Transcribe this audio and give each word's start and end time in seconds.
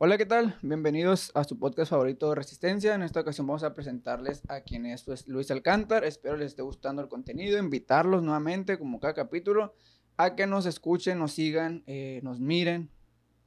Hola, 0.00 0.16
¿qué 0.16 0.26
tal? 0.26 0.56
Bienvenidos 0.62 1.32
a 1.34 1.42
su 1.42 1.58
podcast 1.58 1.90
favorito 1.90 2.28
de 2.28 2.36
Resistencia. 2.36 2.94
En 2.94 3.02
esta 3.02 3.18
ocasión 3.18 3.48
vamos 3.48 3.64
a 3.64 3.74
presentarles 3.74 4.42
a 4.48 4.60
quien 4.60 4.86
es 4.86 5.02
pues, 5.02 5.26
Luis 5.26 5.50
Alcántar. 5.50 6.04
Espero 6.04 6.36
les 6.36 6.52
esté 6.52 6.62
gustando 6.62 7.02
el 7.02 7.08
contenido. 7.08 7.58
Invitarlos 7.58 8.22
nuevamente, 8.22 8.78
como 8.78 9.00
cada 9.00 9.12
capítulo, 9.12 9.74
a 10.16 10.36
que 10.36 10.46
nos 10.46 10.66
escuchen, 10.66 11.18
nos 11.18 11.32
sigan, 11.32 11.82
eh, 11.88 12.20
nos 12.22 12.38
miren 12.38 12.90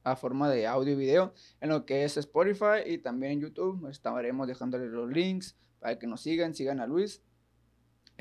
a 0.04 0.14
forma 0.14 0.50
de 0.50 0.66
audio 0.66 0.92
y 0.92 0.96
video 0.96 1.32
en 1.62 1.70
lo 1.70 1.86
que 1.86 2.04
es 2.04 2.18
Spotify 2.18 2.82
y 2.84 2.98
también 2.98 3.32
en 3.32 3.40
YouTube. 3.40 3.88
Estaremos 3.88 4.46
dejándole 4.46 4.88
los 4.88 5.08
links 5.08 5.56
para 5.78 5.98
que 5.98 6.06
nos 6.06 6.20
sigan, 6.20 6.54
sigan 6.54 6.80
a 6.80 6.86
Luis. 6.86 7.22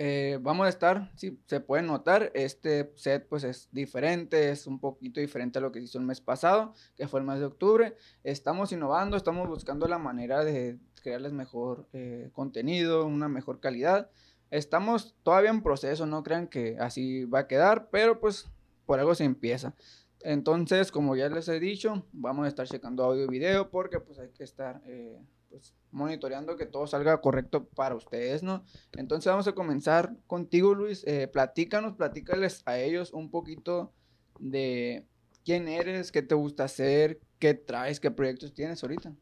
Eh, 0.04 0.40
vamos 0.42 0.66
a 0.66 0.70
estar, 0.70 1.12
si 1.16 1.40
se 1.46 1.60
puede 1.60 1.84
notar, 1.84 2.32
este 2.34 2.92
set 2.96 3.28
pues 3.30 3.44
es 3.44 3.70
diferente, 3.72 4.50
es 4.50 4.66
un 4.66 4.80
poquito 4.80 5.20
diferente 5.20 5.60
a 5.60 5.62
lo 5.62 5.72
que 5.72 5.78
se 5.78 5.86
hizo 5.86 6.00
el 6.00 6.06
mes 6.06 6.20
pasado, 6.20 6.74
que 6.96 7.08
fue 7.08 7.20
el 7.20 7.28
mes 7.28 7.38
de 7.38 7.46
octubre. 7.46 7.96
Estamos 8.24 8.72
innovando, 8.72 9.16
estamos 9.16 9.48
buscando 9.48 9.88
la 9.88 10.00
manera 10.00 10.44
de 10.44 10.80
crearles 11.04 11.34
mejor 11.34 11.88
eh, 11.94 12.32
contenido, 12.34 13.06
una 13.06 13.30
mejor 13.30 13.60
calidad. 13.60 14.10
Estamos 14.50 15.14
todavía 15.22 15.52
en 15.52 15.62
proceso, 15.62 16.08
no 16.08 16.24
crean 16.24 16.48
que 16.48 16.78
así 16.80 17.26
va 17.26 17.42
a 17.42 17.48
quedar, 17.48 17.92
pero 17.92 18.20
pues 18.20 18.50
por 18.88 18.98
algo 18.98 19.14
se 19.14 19.26
empieza. 19.26 19.76
Entonces, 20.22 20.92
como 20.92 21.16
ya 21.16 21.30
les 21.30 21.48
he 21.48 21.60
dicho, 21.60 22.08
vamos 22.12 22.46
a 22.46 22.48
estar 22.48 22.66
checando 22.66 23.04
audio 23.04 23.26
y 23.26 23.28
video 23.28 23.70
porque 23.70 24.00
pues 24.00 24.18
hay 24.18 24.30
que 24.30 24.46
estar 24.46 24.82
eh, 24.88 25.22
pues, 25.52 25.76
monitoreando 25.92 26.56
que 26.56 26.66
todo 26.66 26.88
salga 26.88 27.20
correcto 27.20 27.66
para 27.66 27.96
ustedes, 27.96 28.42
¿no? 28.42 28.64
Entonces 28.94 29.30
vamos 29.30 29.48
a 29.48 29.54
comenzar 29.54 30.16
contigo, 30.26 30.74
Luis. 30.74 31.04
Eh, 31.06 31.28
platícanos, 31.28 31.96
platícales 31.96 32.64
a 32.66 32.80
ellos 32.80 33.12
un 33.12 33.30
poquito 33.30 33.92
de 34.40 35.06
quién 35.44 35.68
eres, 35.68 36.12
qué 36.12 36.22
te 36.22 36.34
gusta 36.34 36.64
hacer, 36.64 37.20
qué 37.38 37.54
traes, 37.54 38.00
qué 38.00 38.10
proyectos 38.10 38.54
tienes 38.54 38.82
ahorita. 38.82 39.14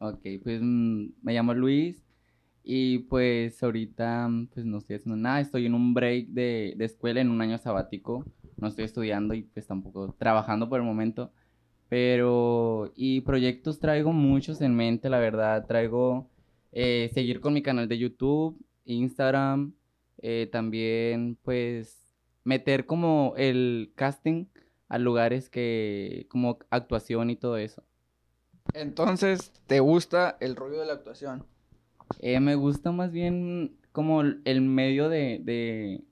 Ok, 0.00 0.26
pues 0.42 0.60
mm, 0.60 1.06
me 1.22 1.32
llamo 1.32 1.54
Luis 1.54 2.04
y 2.64 2.98
pues 3.00 3.62
ahorita 3.62 4.28
pues 4.52 4.66
no 4.66 4.78
estoy 4.78 4.96
haciendo 4.96 5.16
nada, 5.16 5.40
estoy 5.40 5.66
en 5.66 5.74
un 5.74 5.94
break 5.94 6.28
de, 6.28 6.74
de 6.76 6.84
escuela 6.84 7.20
en 7.20 7.30
un 7.30 7.40
año 7.40 7.58
sabático, 7.58 8.24
no 8.56 8.66
estoy 8.68 8.86
estudiando 8.86 9.34
y 9.34 9.42
pues 9.42 9.66
tampoco 9.66 10.12
trabajando 10.18 10.68
por 10.68 10.80
el 10.80 10.86
momento. 10.86 11.32
Pero, 11.94 12.90
y 12.96 13.20
proyectos 13.20 13.78
traigo 13.78 14.12
muchos 14.12 14.60
en 14.62 14.74
mente, 14.74 15.08
la 15.08 15.20
verdad. 15.20 15.64
Traigo 15.64 16.28
eh, 16.72 17.08
seguir 17.14 17.40
con 17.40 17.54
mi 17.54 17.62
canal 17.62 17.86
de 17.86 17.98
YouTube, 17.98 18.58
Instagram, 18.84 19.74
eh, 20.18 20.48
también 20.50 21.38
pues 21.44 22.16
meter 22.42 22.84
como 22.84 23.34
el 23.36 23.92
casting 23.94 24.46
a 24.88 24.98
lugares 24.98 25.48
que, 25.48 26.26
como 26.30 26.58
actuación 26.68 27.30
y 27.30 27.36
todo 27.36 27.58
eso. 27.58 27.84
Entonces, 28.72 29.52
¿te 29.68 29.78
gusta 29.78 30.36
el 30.40 30.56
rollo 30.56 30.80
de 30.80 30.86
la 30.86 30.94
actuación? 30.94 31.46
Eh, 32.18 32.40
me 32.40 32.56
gusta 32.56 32.90
más 32.90 33.12
bien 33.12 33.78
como 33.92 34.22
el 34.22 34.60
medio 34.62 35.08
de, 35.08 35.38
de 35.44 36.02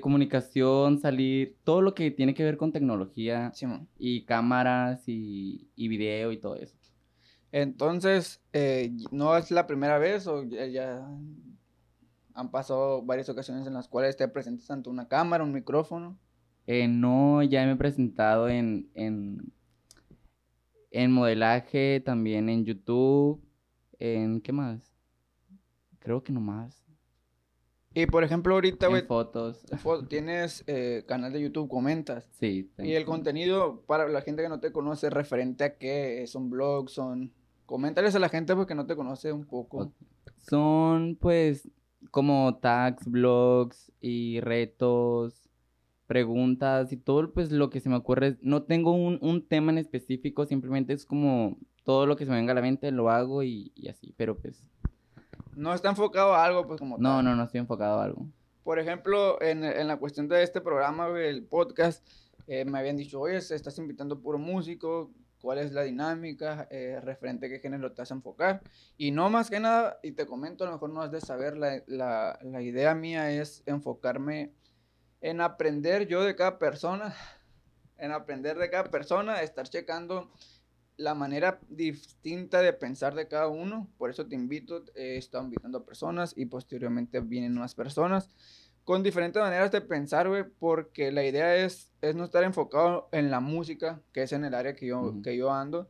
comunicación, 0.00 0.98
salir, 0.98 1.56
todo 1.64 1.80
lo 1.80 1.94
que 1.94 2.10
tiene 2.10 2.34
que 2.34 2.44
ver 2.44 2.58
con 2.58 2.72
tecnología 2.72 3.52
y 3.98 4.24
cámaras 4.24 5.08
y, 5.08 5.70
y, 5.74 5.88
video 5.88 6.30
y 6.30 6.38
todo 6.38 6.56
eso. 6.56 6.76
Entonces, 7.52 8.42
eh, 8.52 8.92
¿no 9.10 9.36
es 9.36 9.50
la 9.50 9.66
primera 9.66 9.98
vez 9.98 10.26
o 10.26 10.42
ya, 10.44 11.08
han 12.34 12.50
pasado 12.50 13.02
varias 13.02 13.28
ocasiones 13.30 13.66
en 13.66 13.72
las 13.72 13.88
cuales 13.88 14.16
te 14.16 14.28
presentas 14.28 14.70
ante 14.70 14.90
una 14.90 15.08
cámara, 15.08 15.42
un 15.42 15.52
micrófono? 15.52 16.18
Eh, 16.66 16.86
no, 16.86 17.42
ya 17.42 17.64
me 17.64 17.72
he 17.72 17.76
presentado 17.76 18.48
en, 18.50 18.90
en, 18.94 19.52
en 20.90 21.10
modelaje, 21.10 22.02
también 22.04 22.50
en 22.50 22.66
YouTube, 22.66 23.42
en 23.98 24.42
¿qué 24.42 24.52
más? 24.52 24.92
Creo 25.98 26.22
que 26.22 26.32
no 26.32 26.40
más. 26.40 26.87
Y 27.94 28.06
por 28.06 28.22
ejemplo, 28.22 28.54
ahorita, 28.54 28.88
güey. 28.88 29.02
Fotos. 29.02 29.64
tienes 30.08 30.62
eh, 30.66 31.04
canal 31.06 31.32
de 31.32 31.40
YouTube, 31.40 31.68
comentas. 31.68 32.28
Sí. 32.38 32.70
Y 32.78 32.92
el 32.92 33.04
contenido, 33.04 33.82
para 33.86 34.08
la 34.08 34.20
gente 34.20 34.42
que 34.42 34.48
no 34.48 34.60
te 34.60 34.72
conoce, 34.72 35.10
referente 35.10 35.64
a 35.64 35.78
qué? 35.78 36.24
¿Son 36.26 36.50
blogs? 36.50 36.92
¿Son.? 36.92 37.32
Coméntales 37.66 38.14
a 38.14 38.18
la 38.18 38.28
gente 38.28 38.54
porque 38.54 38.74
no 38.74 38.86
te 38.86 38.96
conoce 38.96 39.32
un 39.32 39.44
poco. 39.44 39.92
Son, 40.36 41.16
pues, 41.20 41.68
como 42.10 42.58
tags, 42.62 43.06
blogs 43.06 43.92
y 44.00 44.40
retos, 44.40 45.50
preguntas 46.06 46.92
y 46.92 46.96
todo, 46.96 47.32
pues, 47.32 47.52
lo 47.52 47.68
que 47.68 47.80
se 47.80 47.88
me 47.88 47.96
ocurre. 47.96 48.38
No 48.40 48.62
tengo 48.62 48.92
un, 48.92 49.18
un 49.20 49.46
tema 49.46 49.72
en 49.72 49.78
específico, 49.78 50.46
simplemente 50.46 50.94
es 50.94 51.04
como 51.04 51.58
todo 51.84 52.06
lo 52.06 52.16
que 52.16 52.24
se 52.24 52.30
me 52.30 52.36
venga 52.36 52.52
a 52.52 52.54
la 52.54 52.60
mente 52.60 52.90
lo 52.90 53.10
hago 53.10 53.42
y, 53.42 53.72
y 53.74 53.88
así, 53.88 54.12
pero 54.16 54.36
pues 54.36 54.62
no 55.58 55.74
está 55.74 55.90
enfocado 55.90 56.34
a 56.34 56.44
algo, 56.44 56.66
pues 56.66 56.78
como 56.78 56.96
No, 56.98 57.16
tal. 57.16 57.24
no, 57.24 57.36
no 57.36 57.44
estoy 57.44 57.60
enfocado 57.60 58.00
a 58.00 58.04
algo. 58.04 58.26
Por 58.62 58.78
ejemplo, 58.78 59.40
en, 59.42 59.64
en 59.64 59.86
la 59.88 59.96
cuestión 59.96 60.28
de 60.28 60.42
este 60.42 60.60
programa, 60.60 61.08
el 61.18 61.44
podcast, 61.44 62.06
eh, 62.46 62.64
me 62.64 62.78
habían 62.78 62.96
dicho, 62.96 63.20
oye, 63.20 63.36
estás 63.36 63.78
invitando 63.78 64.20
puro 64.20 64.38
músico, 64.38 65.10
cuál 65.40 65.58
es 65.58 65.72
la 65.72 65.82
dinámica, 65.82 66.66
eh, 66.70 67.00
referente 67.02 67.46
a 67.46 67.48
qué 67.48 67.60
género 67.60 67.92
te 67.92 68.02
vas 68.02 68.10
a 68.10 68.14
enfocar. 68.14 68.60
Y 68.96 69.10
no 69.10 69.30
más 69.30 69.50
que 69.50 69.60
nada, 69.60 69.98
y 70.02 70.12
te 70.12 70.26
comento, 70.26 70.64
a 70.64 70.66
lo 70.68 70.74
mejor 70.74 70.90
no 70.90 71.00
has 71.02 71.10
de 71.10 71.20
saber, 71.20 71.56
la, 71.56 71.82
la, 71.86 72.38
la 72.42 72.62
idea 72.62 72.94
mía 72.94 73.30
es 73.30 73.62
enfocarme 73.66 74.52
en 75.20 75.40
aprender 75.40 76.06
yo 76.06 76.22
de 76.22 76.36
cada 76.36 76.58
persona, 76.58 77.14
en 77.96 78.12
aprender 78.12 78.58
de 78.58 78.70
cada 78.70 78.84
persona, 78.84 79.42
estar 79.42 79.68
checando 79.68 80.30
la 80.98 81.14
manera 81.14 81.60
distinta 81.70 82.60
de 82.60 82.72
pensar 82.74 83.14
de 83.14 83.28
cada 83.28 83.48
uno. 83.48 83.88
Por 83.96 84.10
eso 84.10 84.26
te 84.26 84.34
invito, 84.34 84.84
he 84.94 85.16
estado 85.16 85.44
invitando 85.44 85.78
a 85.78 85.86
personas 85.86 86.34
y 86.36 86.46
posteriormente 86.46 87.20
vienen 87.20 87.56
unas 87.56 87.74
personas 87.74 88.28
con 88.84 89.02
diferentes 89.02 89.40
maneras 89.40 89.70
de 89.70 89.80
pensar, 89.80 90.28
güey, 90.28 90.44
porque 90.58 91.12
la 91.12 91.24
idea 91.24 91.56
es, 91.56 91.92
es 92.00 92.16
no 92.16 92.24
estar 92.24 92.42
enfocado 92.42 93.08
en 93.12 93.30
la 93.30 93.38
música, 93.38 94.00
que 94.12 94.22
es 94.22 94.32
en 94.32 94.44
el 94.44 94.54
área 94.54 94.74
que 94.74 94.86
yo, 94.86 95.14
que 95.22 95.36
yo 95.36 95.52
ando. 95.52 95.88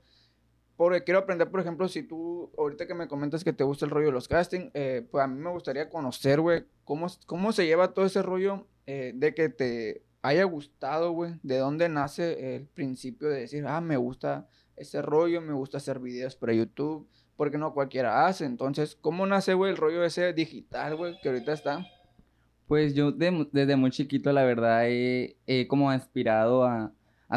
Porque 0.76 1.04
quiero 1.04 1.20
aprender, 1.20 1.50
por 1.50 1.60
ejemplo, 1.60 1.88
si 1.88 2.02
tú, 2.02 2.52
ahorita 2.58 2.86
que 2.86 2.94
me 2.94 3.08
comentas 3.08 3.44
que 3.44 3.52
te 3.52 3.64
gusta 3.64 3.84
el 3.84 3.92
rollo 3.92 4.06
de 4.06 4.12
los 4.12 4.28
castings, 4.28 4.70
eh, 4.74 5.06
pues 5.10 5.24
a 5.24 5.26
mí 5.26 5.40
me 5.40 5.50
gustaría 5.50 5.88
conocer, 5.88 6.40
güey, 6.40 6.66
cómo, 6.84 7.06
cómo 7.26 7.52
se 7.52 7.66
lleva 7.66 7.94
todo 7.94 8.04
ese 8.04 8.20
rollo 8.20 8.66
eh, 8.86 9.12
de 9.14 9.34
que 9.34 9.48
te 9.48 10.02
haya 10.22 10.44
gustado, 10.44 11.12
güey, 11.12 11.34
de 11.42 11.58
dónde 11.58 11.88
nace 11.88 12.56
el 12.56 12.66
principio 12.66 13.28
de 13.28 13.40
decir, 13.40 13.64
ah, 13.66 13.80
me 13.80 13.96
gusta 13.96 14.48
ese 14.78 15.02
rollo, 15.02 15.40
me 15.40 15.52
gusta 15.52 15.78
hacer 15.78 15.98
videos 15.98 16.36
para 16.36 16.52
YouTube, 16.52 17.06
porque 17.36 17.58
no 17.58 17.72
cualquiera 17.72 18.26
hace. 18.26 18.44
Entonces, 18.44 18.96
¿cómo 19.00 19.26
nace, 19.26 19.54
güey, 19.54 19.70
el 19.70 19.76
rollo 19.76 20.04
ese 20.04 20.32
digital, 20.32 20.96
güey, 20.96 21.18
que 21.22 21.28
ahorita 21.28 21.52
está? 21.52 21.86
Pues 22.66 22.94
yo 22.94 23.12
desde 23.12 23.76
muy 23.76 23.90
chiquito, 23.90 24.30
la 24.32 24.44
verdad, 24.44 24.82
he, 24.86 25.66
como 25.68 25.90
aspirado 25.90 26.64
a, 26.64 26.92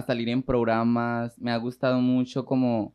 salir 0.05 0.29
en 0.29 0.43
programas, 0.43 1.37
me 1.39 1.51
ha 1.51 1.57
gustado 1.57 1.99
mucho 1.99 2.45
como, 2.45 2.93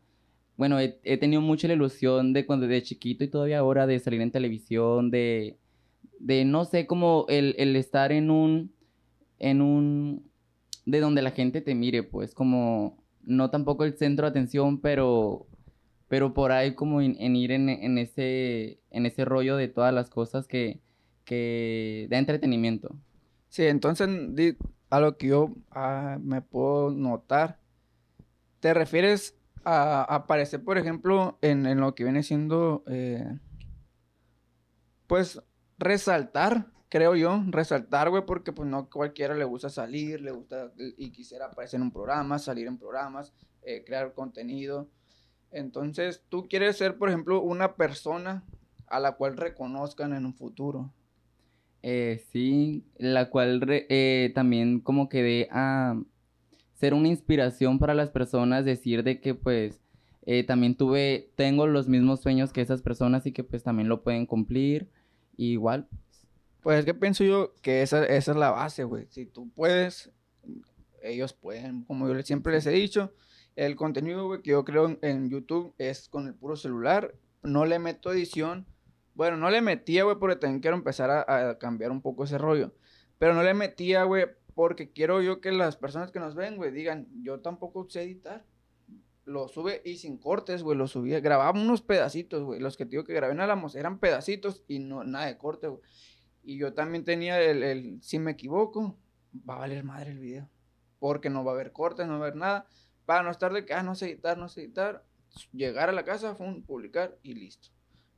bueno, 0.57 0.79
he, 0.81 1.17
tenido 1.19 1.41
mucha 1.41 1.69
la 1.69 1.75
ilusión 1.75 2.33
de 2.33 2.45
cuando 2.45 2.67
de 2.67 2.83
chiquito 2.83 3.25
y 3.25 3.29
todavía 3.29 3.59
ahora 3.59 3.87
de 3.87 3.99
salir 4.01 4.21
en 4.21 4.31
televisión, 4.31 5.11
de, 5.11 5.59
de 6.19 6.45
no 6.45 6.65
sé, 6.65 6.87
como 6.87 7.27
el, 7.29 7.55
el 7.59 7.77
estar 7.77 8.13
en 8.13 8.31
un, 8.31 8.73
en 9.39 9.63
un, 9.63 10.31
de 10.85 11.01
donde 11.01 11.23
la 11.23 11.31
gente 11.31 11.61
te 11.61 11.75
mire, 11.75 12.03
pues 12.03 12.35
como 12.35 13.06
no 13.27 13.51
tampoco 13.51 13.85
el 13.85 13.99
centro 13.99 14.25
de 14.25 14.31
atención, 14.31 14.81
pero, 14.81 15.47
pero 16.09 16.33
por 16.33 16.53
ahí 16.53 16.75
como 16.75 17.03
en, 17.03 17.37
ir 17.37 17.51
en, 17.53 17.69
en, 17.69 17.99
ese, 17.99 18.81
en 18.91 19.05
ese 19.05 19.25
rollo 19.25 19.57
de 19.57 19.69
todas 19.69 19.93
las 19.93 20.09
cosas 20.09 20.47
que, 20.47 20.81
que 21.25 22.07
da 22.11 22.19
entretenimiento. 22.19 22.97
Sí, 23.49 23.65
entonces 23.65 24.09
a 24.89 25.01
lo 25.01 25.19
que 25.19 25.29
yo 25.29 25.55
ah, 25.73 26.19
me 26.23 26.41
puedo 26.41 26.91
notar, 26.91 27.59
¿te 28.61 28.73
refieres 28.73 29.37
a 29.65 30.03
aparecer, 30.03 30.63
por 30.63 30.79
ejemplo, 30.79 31.39
en, 31.43 31.81
lo 31.81 31.95
que 31.95 32.05
viene 32.05 32.23
siendo, 32.23 32.85
eh, 32.87 33.39
pues, 35.09 35.43
resaltar 35.79 36.69
creo 36.89 37.17
yo, 37.17 37.43
resaltar, 37.49 38.11
güey, 38.11 38.25
porque 38.27 38.53
pues 38.53 38.69
no 38.69 38.89
cualquiera 38.89 39.35
le 39.35 39.45
gusta 39.45 39.69
salir, 39.69 40.21
le 40.21 40.31
gusta 40.31 40.73
y 40.97 41.11
quisiera 41.11 41.47
aparecer 41.47 41.79
en 41.79 41.85
un 41.85 41.93
programa, 41.93 42.39
salir 42.39 42.67
en 42.67 42.79
programas, 42.79 43.33
eh, 43.63 43.83
crear 43.85 44.13
contenido. 44.15 44.89
Entonces, 45.51 46.23
tú 46.29 46.49
quieres 46.49 46.77
ser, 46.77 46.99
por 46.99 47.09
ejemplo, 47.09 47.41
una 47.41 47.75
persona 47.77 48.45
a 48.87 49.01
la 49.01 49.13
cual 49.13 49.37
reconozcan 49.37 50.13
en 50.13 50.27
un 50.27 50.35
futuro. 50.35 50.93
Eh, 51.83 52.25
sí, 52.33 52.85
la 52.99 53.31
cual 53.31 53.63
eh, 53.69 54.33
también 54.35 54.81
como 54.81 55.09
que 55.09 55.23
de 55.23 55.49
a 55.51 56.01
ser 56.75 56.95
una 56.95 57.09
inspiración 57.09 57.79
para 57.79 57.95
las 57.95 58.11
personas, 58.11 58.65
decir 58.65 59.03
de 59.03 59.21
que 59.21 59.35
pues 59.35 59.81
también 60.49 60.75
tuve, 60.75 61.31
tengo 61.37 61.69
los 61.69 61.89
mismos 61.89 62.21
sueños 62.21 62.53
que 62.53 62.61
esas 62.61 62.83
personas 62.83 63.27
y 63.27 63.33
que 63.33 63.45
pues 63.45 63.63
también 63.63 63.89
lo 63.89 64.03
pueden 64.03 64.27
cumplir. 64.27 64.91
igual, 65.37 65.89
pues 66.67 66.81
es 66.81 66.85
que 66.85 66.95
pienso 66.95 67.23
yo 67.23 67.55
que 67.63 67.83
esa, 67.83 68.05
esa 68.07 68.33
es 68.33 68.37
la 68.37 68.51
base, 68.51 68.83
güey. 68.83 69.07
Si 69.11 69.25
tú 69.25 69.49
puedes, 69.55 70.11
ellos 71.01 71.33
pueden, 71.33 71.85
como 71.85 72.09
yo 72.09 72.21
siempre 72.23 72.55
les 72.55 72.67
he 72.67 72.73
dicho. 72.73 73.15
El 73.55 73.77
contenido, 73.77 74.27
güey, 74.27 74.43
que 74.43 74.51
yo 74.51 74.65
creo 74.65 74.99
en, 75.01 75.31
YouTube 75.31 75.77
es 75.79 76.09
con 76.09 76.27
el 76.27 76.35
puro 76.35 76.57
celular. 76.57 77.15
No 77.45 77.67
le 77.67 77.79
meto 77.79 78.13
edición. 78.13 78.67
Bueno, 79.15 79.37
no 79.37 79.49
le 79.49 79.61
metía, 79.61 80.03
güey, 80.03 80.17
porque 80.19 80.35
también 80.35 80.59
quiero 80.59 80.77
empezar 80.77 81.09
a, 81.09 81.51
a 81.51 81.59
cambiar 81.61 81.93
un 81.93 82.03
poco 82.03 82.25
ese 82.25 82.37
rollo. 82.37 82.75
Pero 83.17 83.33
no 83.33 83.45
le 83.45 83.55
metía, 83.55 84.03
güey, 84.03 84.27
porque 84.57 84.91
quiero 84.91 85.23
yo 85.23 85.41
que 85.41 85.53
las 85.53 85.77
personas 85.77 86.11
que 86.11 86.19
nos 86.19 86.35
ven, 86.35 86.57
güey, 86.57 86.73
digan, 86.73 87.07
yo 87.23 87.43
tampoco 87.43 87.89
sé 87.89 88.03
editar. 88.03 88.45
Lo 89.25 89.47
sube 89.47 89.83
y 89.85 89.99
sin 89.99 90.19
cortes, 90.19 90.65
güey, 90.65 90.77
lo 90.77 90.89
subía. 90.89 91.21
Grababa 91.21 91.57
unos 91.57 91.81
pedacitos, 91.81 92.43
güey. 92.43 92.59
Los 92.59 92.77
que 92.77 92.87
te 92.87 92.91
digo 92.91 93.05
que 93.05 93.15
grabé 93.15 93.35
en 93.35 93.41
Alamos 93.41 93.77
eran 93.77 94.01
pedacitos 94.01 94.65
y 94.67 94.81
no, 94.81 95.05
nada 95.05 95.27
de 95.27 95.39
corte, 95.39 95.69
güey. 95.69 95.81
Y 96.47 96.59
yo 96.59 96.75
también 96.75 97.03
tenía 97.03 97.43
el, 97.43 97.65
el, 97.65 98.01
si 98.03 98.21
me 98.21 98.31
equivoco, 98.31 98.97
va 99.49 99.57
a 99.57 99.59
valer 99.59 99.83
madre 99.83 100.13
el 100.13 100.21
video. 100.21 100.49
Porque 101.01 101.29
no 101.29 101.45
va 101.45 101.51
a 101.51 101.55
haber 101.57 101.73
cortes, 101.73 102.07
no 102.07 102.13
va 102.13 102.27
a 102.27 102.29
haber 102.29 102.37
nada. 102.37 102.67
Para 103.05 103.25
no 103.25 103.33
estar 103.33 103.53
de 103.53 103.67
que, 103.67 103.75
ah, 103.75 103.83
no 103.83 103.97
sé 103.97 104.13
editar, 104.13 104.39
no 104.39 104.49
sé 104.49 104.63
editar. 104.63 105.05
Llegar 105.53 105.89
a 105.89 105.93
la 105.93 106.05
casa, 106.05 106.37
fue 106.37 106.63
publicar 106.63 107.19
y 107.25 107.35
listo. 107.35 107.71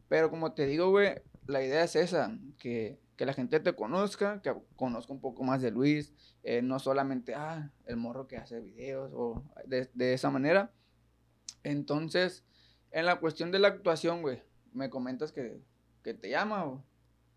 Pero 0.09 0.29
como 0.29 0.53
te 0.53 0.67
digo, 0.67 0.91
güey, 0.91 1.15
la 1.47 1.65
idea 1.65 1.83
es 1.83 1.97
esa, 1.97 2.39
que, 2.59 3.01
que 3.17 3.25
la 3.25 3.33
gente 3.33 3.61
te 3.61 3.75
conozca, 3.75 4.43
que 4.43 4.55
conozca 4.77 5.11
un 5.15 5.23
poco 5.23 5.43
más 5.43 5.63
de 5.63 5.71
Luis, 5.71 6.13
eh, 6.43 6.61
no 6.61 6.79
solamente, 6.79 7.35
ah, 7.35 7.73
el 7.87 7.97
morro 7.97 8.27
que 8.29 8.37
hace 8.37 8.61
videos 8.61 9.11
o 9.15 9.43
de, 9.65 9.89
de 9.95 10.13
esa 10.13 10.29
manera. 10.31 10.71
Entonces, 11.63 12.45
en 12.91 13.07
la 13.07 13.21
cuestión 13.21 13.51
de 13.53 13.59
la 13.59 13.69
actuación, 13.69 14.21
güey, 14.21 14.43
me 14.75 14.91
comentas 14.91 15.33
que, 15.33 15.63
que 16.03 16.13
te 16.13 16.29
llama 16.29 16.67
o... 16.67 16.85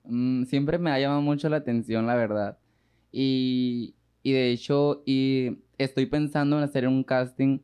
Mm, 0.03 0.44
siempre 0.45 0.77
me 0.77 0.92
ha 0.92 1.00
llamado 1.00 1.21
mucho 1.21 1.50
la 1.50 1.57
atención, 1.57 2.07
la 2.07 2.15
verdad. 2.15 2.57
Y, 3.12 3.95
y 4.24 4.31
de 4.31 4.51
hecho, 4.51 5.03
y 5.06 5.59
estoy 5.77 6.06
pensando 6.06 6.57
en 6.57 6.63
hacer 6.63 6.88
un 6.88 7.03
casting 7.03 7.59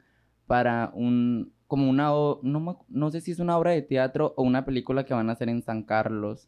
para 0.45 0.91
un, 0.93 1.51
como 1.67 1.89
una, 1.89 2.09
no, 2.43 2.85
no 2.87 3.11
sé 3.11 3.21
si 3.21 3.31
es 3.31 3.39
una 3.39 3.57
obra 3.57 3.71
de 3.71 3.81
teatro 3.81 4.33
o 4.37 4.43
una 4.43 4.65
película 4.65 5.05
que 5.05 5.13
van 5.13 5.29
a 5.29 5.33
hacer 5.33 5.49
en 5.49 5.61
San 5.61 5.83
Carlos. 5.83 6.47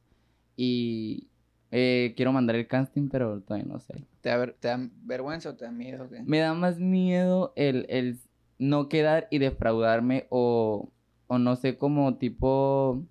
Y 0.55 1.27
eh, 1.71 2.13
quiero 2.15 2.31
mandar 2.31 2.55
el 2.55 2.67
casting, 2.67 3.09
pero 3.09 3.41
todavía 3.41 3.67
no 3.67 3.79
sé. 3.79 4.03
¿Te 4.21 4.29
da, 4.29 4.53
te 4.53 4.67
da 4.67 4.89
vergüenza 5.03 5.49
o 5.49 5.55
te 5.55 5.65
da 5.65 5.71
miedo? 5.71 6.09
Me 6.25 6.39
da 6.39 6.53
más 6.53 6.79
miedo 6.79 7.53
el, 7.55 7.85
el 7.89 8.19
no 8.57 8.89
quedar 8.89 9.27
y 9.31 9.39
defraudarme 9.39 10.27
o, 10.29 10.89
o 11.27 11.37
no 11.37 11.55
sé, 11.55 11.77
como 11.77 12.17
tipo 12.17 13.03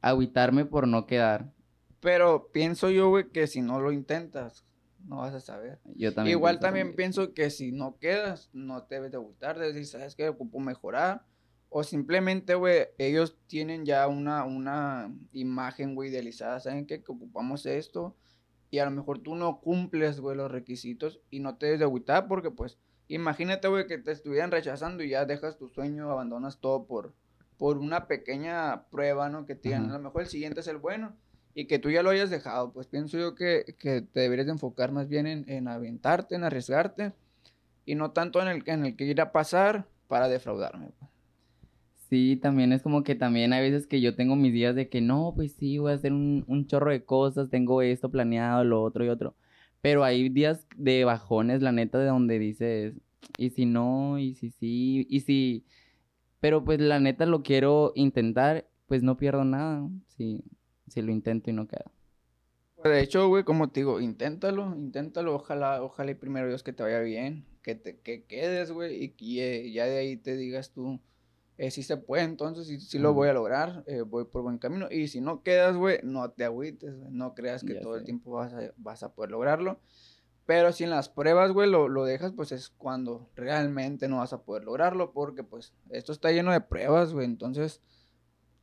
aguitarme 0.00 0.64
por 0.64 0.88
no 0.88 1.06
quedar. 1.06 1.52
Pero 2.06 2.52
pienso 2.52 2.88
yo, 2.88 3.08
güey, 3.08 3.30
que 3.30 3.48
si 3.48 3.62
no 3.62 3.80
lo 3.80 3.90
intentas, 3.90 4.64
no 5.08 5.16
vas 5.16 5.34
a 5.34 5.40
saber. 5.40 5.80
Yo 5.96 6.14
también 6.14 6.36
Igual 6.36 6.60
también 6.60 6.94
pienso 6.94 7.34
que 7.34 7.50
si 7.50 7.72
no 7.72 7.98
quedas, 7.98 8.48
no 8.52 8.84
te 8.84 8.94
debes 8.94 9.10
de 9.10 9.18
gustar, 9.18 9.58
de 9.58 9.72
decir, 9.72 9.86
¿sabes 9.86 10.14
qué? 10.14 10.28
Ocupo 10.28 10.60
mejorar. 10.60 11.24
O 11.68 11.82
simplemente, 11.82 12.54
güey, 12.54 12.86
ellos 12.98 13.36
tienen 13.48 13.84
ya 13.84 14.06
una, 14.06 14.44
una 14.44 15.12
imagen, 15.32 15.96
güey, 15.96 16.10
idealizada. 16.10 16.60
¿Saben 16.60 16.86
qué? 16.86 17.02
Que 17.02 17.10
ocupamos 17.10 17.66
esto. 17.66 18.14
Y 18.70 18.78
a 18.78 18.84
lo 18.84 18.92
mejor 18.92 19.18
tú 19.18 19.34
no 19.34 19.60
cumples, 19.60 20.20
güey, 20.20 20.36
los 20.36 20.48
requisitos 20.48 21.18
y 21.28 21.40
no 21.40 21.56
te 21.56 21.66
debes 21.66 21.80
de 21.80 21.86
agüitar 21.86 22.28
porque, 22.28 22.52
pues, 22.52 22.78
imagínate, 23.08 23.66
güey, 23.66 23.88
que 23.88 23.98
te 23.98 24.12
estuvieran 24.12 24.52
rechazando 24.52 25.02
y 25.02 25.08
ya 25.08 25.24
dejas 25.24 25.58
tu 25.58 25.66
sueño, 25.70 26.08
abandonas 26.08 26.60
todo 26.60 26.86
por, 26.86 27.14
por 27.58 27.78
una 27.78 28.06
pequeña 28.06 28.86
prueba, 28.90 29.28
¿no? 29.28 29.44
Que 29.44 29.58
Ajá. 29.74 29.86
a 29.86 29.98
lo 29.98 29.98
mejor 29.98 30.22
el 30.22 30.28
siguiente 30.28 30.60
es 30.60 30.68
el 30.68 30.76
bueno 30.76 31.16
y 31.56 31.66
que 31.66 31.80
tú 31.80 31.90
ya 31.90 32.02
lo 32.04 32.10
hayas 32.10 32.30
dejado. 32.30 32.72
Pues 32.72 32.86
pienso 32.86 33.18
yo 33.18 33.34
que, 33.34 33.76
que 33.78 34.02
te 34.02 34.20
deberías 34.20 34.46
de 34.46 34.52
enfocar 34.52 34.92
más 34.92 35.08
bien 35.08 35.26
en, 35.26 35.48
en 35.50 35.68
aventarte, 35.68 36.36
en 36.36 36.44
arriesgarte 36.44 37.14
y 37.86 37.96
no 37.96 38.12
tanto 38.12 38.42
en 38.42 38.48
el, 38.48 38.62
en 38.66 38.86
el 38.86 38.96
que 38.96 39.06
ir 39.06 39.20
a 39.22 39.32
pasar 39.32 39.88
para 40.08 40.28
defraudarme. 40.28 40.90
pues. 40.98 41.10
Sí, 42.08 42.36
también 42.36 42.72
es 42.72 42.82
como 42.82 43.02
que 43.02 43.16
también 43.16 43.52
hay 43.52 43.62
veces 43.70 43.86
que 43.88 44.00
yo 44.00 44.14
tengo 44.14 44.36
mis 44.36 44.52
días 44.52 44.76
de 44.76 44.88
que 44.88 45.00
no, 45.00 45.32
pues 45.34 45.52
sí, 45.54 45.78
voy 45.78 45.92
a 45.92 45.94
hacer 45.96 46.12
un, 46.12 46.44
un 46.46 46.66
chorro 46.66 46.92
de 46.92 47.04
cosas, 47.04 47.50
tengo 47.50 47.82
esto 47.82 48.10
planeado, 48.10 48.62
lo 48.64 48.82
otro 48.82 49.04
y 49.04 49.08
otro. 49.08 49.36
Pero 49.80 50.04
hay 50.04 50.28
días 50.28 50.66
de 50.76 51.04
bajones, 51.04 51.62
la 51.62 51.72
neta, 51.72 51.98
de 51.98 52.06
donde 52.06 52.38
dices, 52.38 52.94
y 53.38 53.50
si 53.50 53.66
no, 53.66 54.18
y 54.18 54.34
si 54.34 54.50
sí, 54.50 55.06
y 55.10 55.20
si... 55.20 55.64
Pero 56.40 56.64
pues 56.64 56.80
la 56.80 57.00
neta 57.00 57.26
lo 57.26 57.42
quiero 57.42 57.92
intentar, 57.96 58.68
pues 58.86 59.02
no 59.02 59.16
pierdo 59.16 59.44
nada, 59.44 59.88
si, 60.08 60.44
si 60.88 61.02
lo 61.02 61.12
intento 61.12 61.50
y 61.50 61.52
no 61.52 61.66
queda. 61.66 61.90
Pues, 62.76 62.92
De 62.92 63.00
hecho, 63.00 63.28
güey, 63.28 63.44
como 63.44 63.70
te 63.70 63.80
digo, 63.80 64.00
inténtalo, 64.00 64.74
inténtalo, 64.76 65.34
ojalá, 65.34 65.82
ojalá 65.82 66.10
y 66.10 66.14
primero 66.14 66.48
Dios 66.48 66.62
que 66.62 66.72
te 66.72 66.82
vaya 66.82 67.00
bien, 67.00 67.46
que 67.62 67.74
te 67.74 67.98
que 68.00 68.24
quedes, 68.24 68.70
güey, 68.70 69.02
y 69.02 69.08
que 69.10 69.66
eh, 69.66 69.72
ya 69.72 69.86
de 69.86 69.98
ahí 69.98 70.16
te 70.16 70.36
digas 70.36 70.70
tú, 70.72 71.00
eh, 71.58 71.70
si 71.70 71.82
se 71.82 71.96
puede, 71.96 72.24
entonces 72.24 72.66
sí, 72.66 72.78
sí 72.80 72.98
lo 72.98 73.14
voy 73.14 73.28
a 73.28 73.32
lograr, 73.32 73.82
eh, 73.86 74.02
voy 74.02 74.24
por 74.26 74.42
buen 74.42 74.58
camino, 74.58 74.88
y 74.90 75.08
si 75.08 75.20
no 75.20 75.42
quedas, 75.42 75.76
güey, 75.76 75.98
no 76.02 76.30
te 76.30 76.44
agüites, 76.44 76.94
no 77.10 77.34
creas 77.34 77.64
que 77.64 77.74
Ya 77.74 77.80
todo 77.80 77.96
el 77.96 78.04
tiempo 78.04 78.32
vas 78.32 78.52
a, 78.52 78.72
vas 78.76 79.02
a 79.02 79.14
poder 79.14 79.30
lograrlo, 79.30 79.80
pero 80.44 80.70
si 80.72 80.84
en 80.84 80.90
las 80.90 81.08
pruebas, 81.08 81.52
güey, 81.52 81.68
lo, 81.70 81.88
lo 81.88 82.04
dejas, 82.04 82.32
pues 82.32 82.52
es 82.52 82.68
cuando 82.68 83.30
realmente 83.34 84.06
no 84.06 84.18
vas 84.18 84.32
a 84.34 84.42
poder 84.42 84.64
lograrlo, 84.64 85.12
porque 85.12 85.42
pues 85.42 85.72
esto 85.90 86.12
está 86.12 86.30
lleno 86.30 86.52
de 86.52 86.60
pruebas, 86.60 87.12
güey, 87.12 87.26
entonces... 87.26 87.80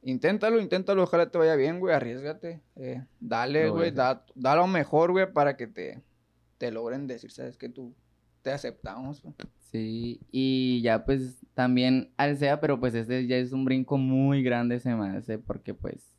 Inténtalo, 0.04 0.60
inténtalo, 0.60 1.04
ojalá 1.04 1.30
te 1.32 1.38
vaya 1.38 1.56
bien, 1.56 1.80
güey, 1.80 1.96
arriesgate, 1.96 2.62
eh, 2.76 3.04
dale, 3.20 3.70
güey, 3.70 3.92
da, 3.92 4.26
da 4.36 4.56
lo 4.56 4.68
mejor, 4.68 5.12
güey, 5.12 5.32
para 5.32 5.56
que 5.56 5.68
te, 5.68 6.02
te 6.58 6.72
logren 6.72 7.08
decir, 7.08 7.32
sabes 7.32 7.58
que 7.58 7.70
tú 7.70 7.94
te 8.42 8.52
aceptamos, 8.52 9.22
güey. 9.22 9.34
Sí, 9.72 10.20
y 10.30 10.82
ya 10.82 11.04
pues 11.06 11.38
también 11.54 12.12
al 12.18 12.38
SEA, 12.38 12.60
pero 12.60 12.80
pues 12.80 12.94
este 12.94 13.26
ya 13.26 13.38
es 13.38 13.54
un 13.54 13.66
brinco 13.66 13.98
muy 13.98 14.44
grande 14.44 14.80
se 14.80 14.94
me 14.94 15.08
hace, 15.18 15.40
porque 15.40 15.74
pues 15.74 16.14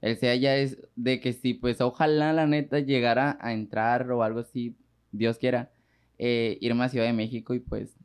el 0.00 0.16
SEA 0.16 0.34
ya 0.36 0.56
es 0.56 0.76
de 0.96 1.20
que 1.20 1.32
si 1.32 1.54
pues 1.54 1.80
ojalá 1.80 2.32
la 2.32 2.46
neta 2.46 2.80
llegara 2.80 3.38
a 3.40 3.52
entrar 3.52 4.10
o 4.10 4.22
algo 4.22 4.40
así, 4.40 4.76
Dios 5.12 5.38
quiera, 5.38 5.70
eh, 6.18 6.58
irme 6.60 6.84
a 6.84 6.88
Ciudad 6.88 7.06
de 7.06 7.12
México 7.12 7.54
y 7.54 7.60
pues, 7.60 7.96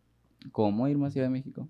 ¿cómo 0.52 0.88
irme 0.88 1.08
a 1.08 1.12
Ciudad 1.12 1.26
de 1.28 1.32
México? 1.34 1.68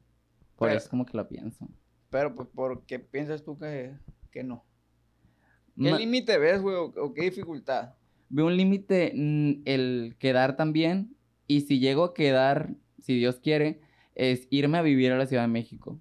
Por 0.57 0.67
Pero- 0.67 0.77
eso 0.77 0.89
como 0.89 1.05
que 1.05 1.17
lo 1.17 1.27
pienso. 1.27 1.67
Pero, 2.15 2.33
pues, 2.33 2.47
¿por 2.47 2.85
qué 2.85 2.97
piensas 2.97 3.43
tú 3.43 3.57
que, 3.57 3.91
que 4.31 4.41
no? 4.41 4.63
¿Qué 5.77 5.91
límite 5.91 6.37
ves, 6.37 6.61
güey, 6.61 6.73
o, 6.73 6.85
o 6.85 7.13
qué 7.13 7.23
dificultad? 7.23 7.95
Veo 8.29 8.45
un 8.45 8.55
límite 8.55 9.11
mm, 9.13 9.63
el 9.65 10.15
quedar 10.17 10.55
también, 10.55 11.13
y 11.45 11.59
si 11.59 11.79
llego 11.79 12.05
a 12.05 12.13
quedar, 12.13 12.73
si 13.01 13.17
Dios 13.17 13.41
quiere, 13.41 13.81
es 14.15 14.47
irme 14.49 14.77
a 14.77 14.81
vivir 14.81 15.11
a 15.11 15.17
la 15.17 15.25
Ciudad 15.25 15.43
de 15.43 15.49
México. 15.49 15.99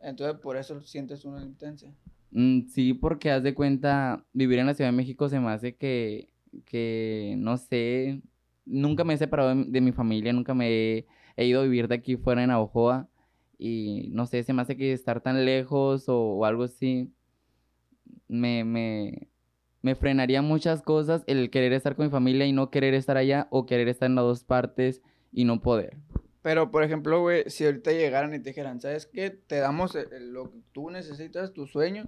Entonces, 0.00 0.40
por 0.40 0.56
eso 0.56 0.82
sientes 0.82 1.24
una 1.24 1.38
limitancia. 1.38 1.94
Mm, 2.32 2.66
sí, 2.66 2.94
porque 2.94 3.30
haz 3.30 3.44
de 3.44 3.54
cuenta, 3.54 4.26
vivir 4.32 4.58
en 4.58 4.66
la 4.66 4.74
Ciudad 4.74 4.90
de 4.90 4.96
México 4.96 5.28
se 5.28 5.38
me 5.38 5.50
hace 5.50 5.76
que, 5.76 6.32
que 6.64 7.36
no 7.38 7.58
sé, 7.58 8.22
nunca 8.66 9.04
me 9.04 9.14
he 9.14 9.18
separado 9.18 9.54
de, 9.54 9.66
de 9.66 9.80
mi 9.80 9.92
familia, 9.92 10.32
nunca 10.32 10.52
me 10.52 10.68
he, 10.68 11.06
he 11.36 11.46
ido 11.46 11.60
a 11.60 11.62
vivir 11.62 11.86
de 11.86 11.94
aquí 11.94 12.16
fuera 12.16 12.42
en 12.42 12.48
Navojoa 12.48 13.08
y 13.66 14.08
no 14.10 14.26
sé, 14.26 14.42
se 14.42 14.52
me 14.52 14.60
hace 14.60 14.76
que 14.76 14.92
estar 14.92 15.22
tan 15.22 15.46
lejos 15.46 16.04
o, 16.08 16.44
algo 16.44 16.64
así 16.64 17.10
me, 18.28 18.62
me, 18.62 19.28
me 19.80 19.94
frenaría 19.94 20.42
muchas 20.42 20.82
cosas 20.82 21.24
el 21.26 21.48
querer 21.50 21.72
estar 21.72 21.96
con 21.96 22.04
mi 22.04 22.10
familia 22.10 22.44
y 22.44 22.52
no 22.52 22.70
querer 22.70 22.92
estar 22.92 23.16
allá 23.16 23.48
o 23.50 23.64
querer 23.64 23.88
estar 23.88 24.10
en 24.10 24.16
las 24.16 24.24
dos 24.24 24.44
partes 24.44 25.00
y 25.32 25.44
no 25.46 25.62
poder. 25.62 25.96
Pero, 26.42 26.70
por 26.70 26.82
ejemplo, 26.84 27.22
güey, 27.22 27.44
si 27.48 27.64
ahorita 27.64 27.90
llegaran 27.92 28.34
y 28.34 28.38
te 28.38 28.50
dijeran, 28.50 28.82
¿sabes 28.82 29.06
qué? 29.06 29.30
Te 29.30 29.56
damos 29.60 29.94
el- 29.94 30.12
el- 30.12 30.32
lo 30.34 30.50
que 30.50 30.58
tú 30.72 30.90
necesitas, 30.90 31.54
tu 31.54 31.66
sueño, 31.66 32.06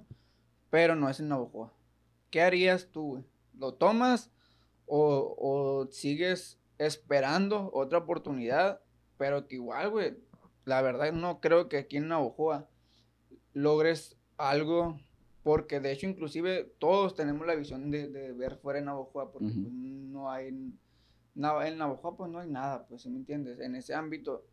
pero 0.69 0.95
no 0.95 1.09
es 1.09 1.21
en 1.21 1.29
Navajoa. 1.29 1.73
¿Qué 2.31 2.43
harías 2.43 2.91
tú, 2.93 3.03
güey? 3.13 3.25
¿Lo 3.59 3.73
tomas 3.73 4.31
o, 4.85 5.35
o 5.39 5.91
sigues 5.91 6.61
esperando 6.77 7.71
otra 7.73 7.97
oportunidad? 8.01 8.83
Pero 9.17 9.49
que 9.49 9.55
igual, 9.55 9.89
güey, 9.89 10.19
la 10.67 10.83
verdad 10.83 11.13
no 11.13 11.41
creo 11.41 11.69
que 11.69 11.79
aquí 11.79 11.97
en 11.97 12.09
Navajoa 12.09 12.69
logres 13.55 14.19
algo, 14.37 15.01
porque 15.43 15.81
de 15.81 15.93
hecho 15.93 16.07
inclusive 16.07 16.75
todos 16.79 17.15
tenemos 17.15 17.47
la 17.47 17.55
visión 17.55 17.91
de, 17.91 18.09
de 18.09 18.33
ver 18.33 18.57
fuera 18.57 18.81
de 18.81 18.85
Navajoa, 18.85 19.33
porque 19.33 19.49
pues, 19.49 19.73
no 19.73 20.31
hay, 20.31 20.75
no, 21.35 21.63
en 21.63 21.79
Navajoa 21.79 22.17
pues 22.17 22.31
no 22.31 22.41
hay 22.41 22.51
nada, 22.51 22.87
pues 22.89 23.03
si 23.03 23.09
me 23.09 23.17
entiendes, 23.17 23.61
en 23.61 23.77
ese 23.77 23.95
ámbito, 23.95 24.45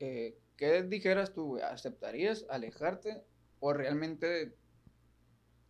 eh, 0.00 0.36
¿qué 0.56 0.82
dijeras 0.82 1.32
tú? 1.32 1.58
¿Aceptarías 1.58 2.44
alejarte 2.50 3.22
o 3.60 3.72
realmente 3.72 4.52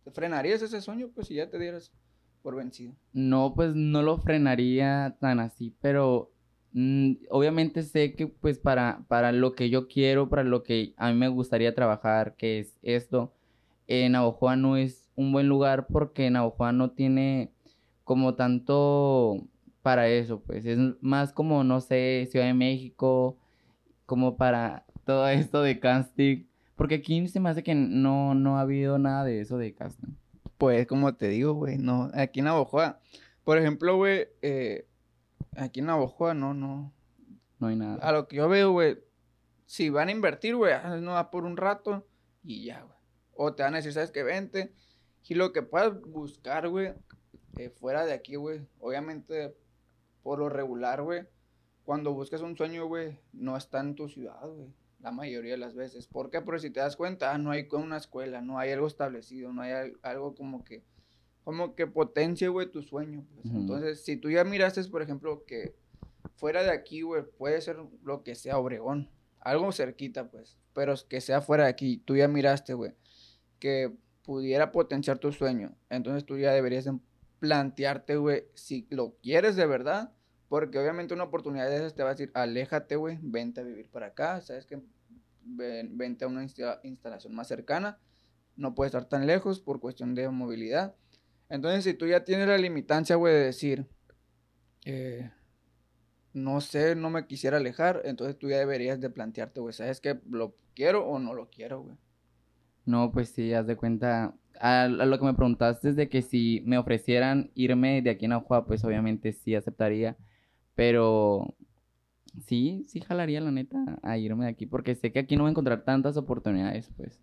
te 0.03 0.11
frenarías 0.11 0.63
ese 0.63 0.81
sueño, 0.81 1.11
pues 1.13 1.27
si 1.27 1.35
ya 1.35 1.51
te 1.51 1.59
dieras 1.59 1.93
por 2.41 2.55
vencido? 2.55 2.95
No, 3.13 3.53
pues 3.53 3.75
no 3.75 4.01
lo 4.01 4.17
frenaría 4.17 5.17
tan 5.21 5.39
así, 5.39 5.75
pero 5.81 6.31
mm, 6.77 7.25
obviamente 7.31 7.81
sé 7.81 8.13
que 8.13 8.27
pues 8.27 8.59
para, 8.59 9.03
para 9.07 9.31
lo 9.31 9.53
que 9.53 9.69
yo 9.69 9.87
quiero, 9.87 10.29
para 10.29 10.43
lo 10.43 10.63
que 10.63 10.93
a 10.97 11.11
mí 11.11 11.17
me 11.17 11.27
gustaría 11.27 11.73
trabajar, 11.73 12.35
que 12.35 12.59
es 12.59 12.77
esto, 12.83 13.33
eh, 13.87 14.07
Navojoa 14.09 14.55
no 14.55 14.77
es 14.77 15.09
un 15.15 15.31
buen 15.31 15.47
lugar 15.49 15.87
porque 15.87 16.29
Navojoa 16.29 16.73
no 16.73 16.91
tiene 16.91 17.51
como 18.03 18.35
tanto 18.35 19.43
para 19.81 20.07
eso, 20.07 20.41
pues 20.41 20.65
es 20.65 20.77
más 21.01 21.33
como, 21.33 21.63
no 21.63 21.81
sé, 21.81 22.27
Ciudad 22.31 22.45
de 22.45 22.53
México 22.53 23.37
como 24.05 24.37
para 24.37 24.85
todo 25.05 25.27
esto 25.29 25.61
de 25.63 25.79
casting? 25.79 26.45
Porque 26.75 26.95
aquí 26.95 27.27
se 27.27 27.39
me 27.39 27.49
hace 27.49 27.63
que 27.63 27.73
no, 27.73 28.35
no 28.35 28.57
ha 28.57 28.61
habido 28.61 28.99
nada 28.99 29.23
de 29.23 29.41
eso 29.41 29.57
de 29.57 29.73
casting. 29.73 30.13
Pues 30.59 30.85
como 30.87 31.15
te 31.15 31.27
digo, 31.29 31.53
güey, 31.53 31.77
no, 31.77 32.11
aquí 32.13 32.39
en 32.39 32.45
Navojoa, 32.45 32.99
por 33.43 33.57
ejemplo, 33.57 33.97
güey, 33.97 34.27
eh, 34.41 34.85
aquí 35.57 35.79
en 35.81 35.87
Navojoa 35.87 36.33
no, 36.33 36.53
no. 36.53 36.93
No 37.59 37.67
hay 37.67 37.75
nada. 37.75 37.95
A 38.01 38.11
lo 38.11 38.27
que 38.27 38.37
yo 38.37 38.47
veo, 38.47 38.71
güey, 38.71 38.97
si 39.65 39.89
van 39.89 40.07
a 40.07 40.11
invertir, 40.11 40.55
güey, 40.55 40.73
no 41.01 41.11
va 41.11 41.31
por 41.31 41.43
un 41.43 41.57
rato 41.57 42.07
y 42.43 42.65
ya, 42.65 42.81
güey. 42.81 42.97
O 43.33 43.53
te 43.53 43.63
van 43.63 43.73
a 43.73 43.77
decir, 43.77 43.93
¿sabes 43.93 44.11
qué? 44.11 44.23
Vente. 44.23 44.73
Y 45.27 45.35
lo 45.35 45.51
que 45.51 45.61
puedas 45.61 45.99
buscar, 46.01 46.69
güey, 46.69 46.93
eh, 47.57 47.69
fuera 47.69 48.05
de 48.05 48.13
aquí, 48.13 48.35
güey, 48.35 48.65
obviamente, 48.79 49.55
por 50.23 50.39
lo 50.39 50.49
regular, 50.49 51.01
güey, 51.01 51.27
cuando 51.83 52.13
buscas 52.13 52.41
un 52.41 52.55
sueño, 52.55 52.85
güey, 52.85 53.19
no 53.33 53.57
está 53.57 53.79
en 53.79 53.95
tu 53.95 54.07
ciudad, 54.07 54.47
güey. 54.47 54.73
La 54.99 55.11
mayoría 55.11 55.51
de 55.51 55.57
las 55.57 55.75
veces. 55.75 56.07
¿Por 56.07 56.29
qué? 56.29 56.41
Porque 56.41 56.61
si 56.61 56.69
te 56.69 56.79
das 56.79 56.95
cuenta, 56.95 57.33
ah, 57.33 57.37
no 57.37 57.51
hay 57.51 57.67
una 57.71 57.97
escuela, 57.97 58.41
no 58.41 58.57
hay 58.57 58.71
algo 58.71 58.87
establecido, 58.87 59.53
no 59.53 59.61
hay 59.61 59.93
algo 60.01 60.33
como 60.33 60.63
que, 60.63 60.83
como 61.47 61.75
que 61.75 61.87
potencie, 61.87 62.49
güey, 62.49 62.69
tu 62.69 62.81
sueño. 62.81 63.25
Pues. 63.33 63.55
Entonces, 63.55 64.03
si 64.03 64.17
tú 64.17 64.29
ya 64.29 64.43
miraste, 64.43 64.83
por 64.83 65.01
ejemplo, 65.01 65.45
que 65.45 65.77
fuera 66.35 66.61
de 66.61 66.71
aquí, 66.71 67.03
güey, 67.03 67.23
puede 67.37 67.61
ser 67.61 67.77
lo 68.03 68.21
que 68.21 68.35
sea 68.35 68.57
Obregón, 68.57 69.09
algo 69.39 69.71
cerquita, 69.71 70.29
pues, 70.29 70.57
pero 70.73 70.93
que 71.07 71.21
sea 71.21 71.39
fuera 71.39 71.63
de 71.63 71.69
aquí, 71.69 71.99
tú 72.03 72.17
ya 72.17 72.27
miraste, 72.27 72.73
güey, 72.73 72.95
que 73.59 73.95
pudiera 74.23 74.73
potenciar 74.73 75.19
tu 75.19 75.31
sueño, 75.31 75.73
entonces 75.89 76.25
tú 76.25 76.37
ya 76.37 76.51
deberías 76.51 76.89
plantearte, 77.39 78.17
güey, 78.17 78.43
si 78.53 78.85
lo 78.89 79.15
quieres 79.23 79.55
de 79.55 79.67
verdad, 79.67 80.11
porque 80.49 80.79
obviamente 80.79 81.13
una 81.13 81.23
oportunidad 81.23 81.69
de 81.69 81.77
esas 81.77 81.95
te 81.95 82.03
va 82.03 82.09
a 82.09 82.13
decir, 82.13 82.29
aléjate, 82.33 82.97
güey, 82.97 83.19
vente 83.21 83.61
a 83.61 83.63
vivir 83.63 83.87
para 83.87 84.07
acá, 84.07 84.41
sabes 84.41 84.65
que 84.65 84.81
vente 85.45 86.25
a 86.25 86.27
una 86.27 86.43
instalación 86.43 87.33
más 87.33 87.47
cercana, 87.47 87.99
no 88.57 88.75
puede 88.75 88.87
estar 88.87 89.05
tan 89.05 89.27
lejos 89.27 89.61
por 89.61 89.79
cuestión 89.79 90.13
de 90.13 90.27
movilidad. 90.27 90.95
Entonces, 91.49 91.83
si 91.83 91.93
tú 91.93 92.07
ya 92.07 92.23
tienes 92.23 92.47
la 92.47 92.57
limitancia, 92.57 93.15
güey, 93.15 93.33
de 93.33 93.45
decir, 93.45 93.85
eh, 94.85 95.31
no 96.33 96.61
sé, 96.61 96.95
no 96.95 97.09
me 97.09 97.25
quisiera 97.25 97.57
alejar, 97.57 98.01
entonces 98.05 98.37
tú 98.37 98.49
ya 98.49 98.57
deberías 98.57 98.99
de 98.99 99.09
plantearte, 99.09 99.59
güey, 99.59 99.73
¿sabes 99.73 100.01
que 100.01 100.19
¿Lo 100.29 100.55
quiero 100.75 101.07
o 101.07 101.19
no 101.19 101.33
lo 101.33 101.49
quiero, 101.49 101.81
güey? 101.81 101.97
No, 102.85 103.11
pues 103.11 103.29
sí, 103.29 103.53
haz 103.53 103.67
de 103.67 103.75
cuenta, 103.75 104.33
a, 104.59 104.87
lo 104.87 105.19
que 105.19 105.25
me 105.25 105.33
preguntaste 105.33 105.89
es 105.89 105.95
de 105.95 106.09
que 106.09 106.21
si 106.21 106.63
me 106.65 106.77
ofrecieran 106.77 107.51
irme 107.53 108.01
de 108.01 108.09
aquí 108.11 108.25
en 108.25 108.33
Ajua, 108.33 108.65
pues 108.65 108.83
obviamente 108.83 109.33
sí 109.33 109.55
aceptaría, 109.55 110.15
pero 110.75 111.55
sí, 112.45 112.85
sí 112.87 113.01
jalaría 113.01 113.41
la 113.41 113.51
neta 113.51 113.99
a 114.03 114.17
irme 114.17 114.45
de 114.45 114.51
aquí, 114.51 114.65
porque 114.65 114.95
sé 114.95 115.11
que 115.11 115.19
aquí 115.19 115.35
no 115.35 115.43
voy 115.43 115.49
a 115.49 115.51
encontrar 115.51 115.83
tantas 115.83 116.17
oportunidades, 116.17 116.89
pues. 116.95 117.19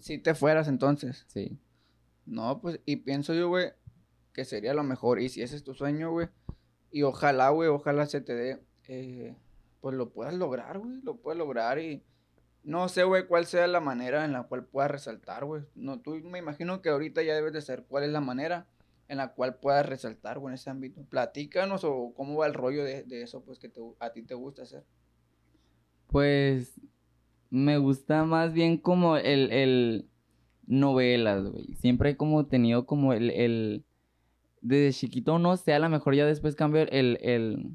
Si 0.00 0.18
te 0.18 0.34
fueras 0.34 0.68
entonces. 0.68 1.24
Sí. 1.28 1.58
No, 2.26 2.60
pues, 2.60 2.80
y 2.84 2.96
pienso 2.96 3.32
yo, 3.34 3.48
güey, 3.48 3.72
que 4.32 4.44
sería 4.44 4.74
lo 4.74 4.82
mejor, 4.82 5.20
y 5.20 5.28
si 5.28 5.42
ese 5.42 5.56
es 5.56 5.64
tu 5.64 5.74
sueño, 5.74 6.10
güey, 6.10 6.28
y 6.90 7.02
ojalá, 7.02 7.50
güey, 7.50 7.68
ojalá 7.68 8.06
se 8.06 8.20
te 8.20 8.34
dé, 8.34 8.62
eh, 8.88 9.36
pues 9.80 9.94
lo 9.94 10.10
puedas 10.10 10.34
lograr, 10.34 10.78
güey, 10.78 11.00
lo 11.02 11.16
puedes 11.16 11.38
lograr 11.38 11.78
y 11.78 12.02
no 12.66 12.88
sé, 12.88 13.04
güey, 13.04 13.28
cuál 13.28 13.46
sea 13.46 13.68
la 13.68 13.78
manera 13.78 14.24
en 14.24 14.32
la 14.32 14.42
cual 14.42 14.64
puedas 14.64 14.90
resaltar, 14.90 15.44
güey. 15.44 15.62
No, 15.76 16.00
tú 16.00 16.16
me 16.24 16.40
imagino 16.40 16.82
que 16.82 16.88
ahorita 16.88 17.22
ya 17.22 17.34
debes 17.34 17.52
de 17.52 17.62
saber 17.62 17.84
cuál 17.86 18.02
es 18.02 18.10
la 18.10 18.20
manera 18.20 18.66
en 19.06 19.18
la 19.18 19.34
cual 19.34 19.54
puedas 19.60 19.86
resaltar, 19.86 20.40
güey, 20.40 20.50
en 20.50 20.54
ese 20.56 20.70
ámbito. 20.70 21.04
Platícanos 21.04 21.84
o 21.84 22.12
cómo 22.16 22.36
va 22.38 22.48
el 22.48 22.54
rollo 22.54 22.82
de, 22.82 23.04
eso, 23.22 23.44
pues, 23.44 23.60
que 23.60 23.70
a 24.00 24.10
ti 24.10 24.22
te 24.22 24.34
gusta 24.34 24.62
hacer. 24.62 24.84
Pues, 26.08 26.80
me 27.50 27.78
gusta 27.78 28.24
más 28.24 28.52
bien 28.52 28.78
como 28.78 29.16
el, 29.16 29.52
el 29.52 30.10
novelas, 30.66 31.44
güey. 31.48 31.74
Siempre 31.74 32.10
he 32.10 32.16
como 32.16 32.46
tenido 32.46 32.86
como 32.86 33.12
el, 33.12 33.30
el 33.30 33.84
desde 34.60 34.98
chiquito, 34.98 35.38
no 35.38 35.56
sé, 35.56 35.72
a 35.74 35.78
lo 35.78 35.88
mejor 35.88 36.14
ya 36.14 36.26
después 36.26 36.56
cambio 36.56 36.82
el, 36.82 37.18
el, 37.22 37.70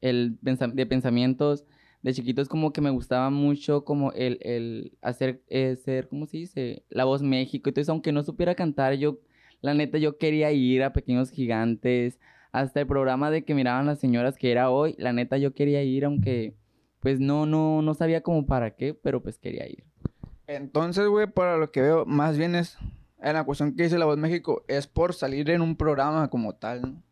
el 0.00 0.38
de 0.40 0.86
pensamientos. 0.86 1.64
De 2.02 2.14
chiquito 2.14 2.40
es 2.40 2.48
como 2.48 2.72
que 2.72 2.80
me 2.80 2.90
gustaba 2.90 3.30
mucho 3.30 3.84
como 3.84 4.12
el, 4.12 4.38
el 4.42 4.96
hacer, 5.02 5.42
eh, 5.48 5.76
ser, 5.76 6.08
¿cómo 6.08 6.26
se 6.26 6.38
dice? 6.38 6.84
La 6.88 7.04
voz 7.04 7.22
México. 7.22 7.68
Entonces, 7.68 7.90
aunque 7.90 8.12
no 8.12 8.22
supiera 8.22 8.54
cantar, 8.54 8.94
yo, 8.94 9.20
la 9.60 9.74
neta, 9.74 9.98
yo 9.98 10.16
quería 10.16 10.50
ir 10.52 10.82
a 10.82 10.92
Pequeños 10.92 11.30
Gigantes. 11.30 12.18
Hasta 12.52 12.80
el 12.80 12.86
programa 12.86 13.30
de 13.30 13.44
que 13.44 13.54
miraban 13.54 13.86
las 13.86 14.00
señoras 14.00 14.36
que 14.36 14.50
era 14.50 14.70
hoy, 14.70 14.96
la 14.98 15.12
neta, 15.12 15.36
yo 15.38 15.54
quería 15.54 15.82
ir, 15.84 16.04
aunque 16.04 16.54
pues 17.00 17.20
no, 17.20 17.46
no, 17.46 17.82
no 17.82 17.94
sabía 17.94 18.22
como 18.22 18.46
para 18.46 18.74
qué, 18.76 18.94
pero 18.94 19.22
pues 19.22 19.38
quería 19.38 19.68
ir. 19.68 19.84
Entonces, 20.50 21.06
güey, 21.06 21.28
para 21.28 21.56
lo 21.56 21.70
que 21.70 21.80
veo, 21.80 22.04
más 22.06 22.36
bien 22.36 22.56
es 22.56 22.76
en 23.22 23.34
la 23.34 23.44
cuestión 23.44 23.76
que 23.76 23.84
dice 23.84 23.98
La 23.98 24.06
Voz 24.06 24.18
México, 24.18 24.64
es 24.66 24.88
por 24.88 25.14
salir 25.14 25.48
en 25.50 25.60
un 25.60 25.76
programa 25.76 26.28
como 26.28 26.56
tal, 26.56 26.82
¿no? 26.82 27.02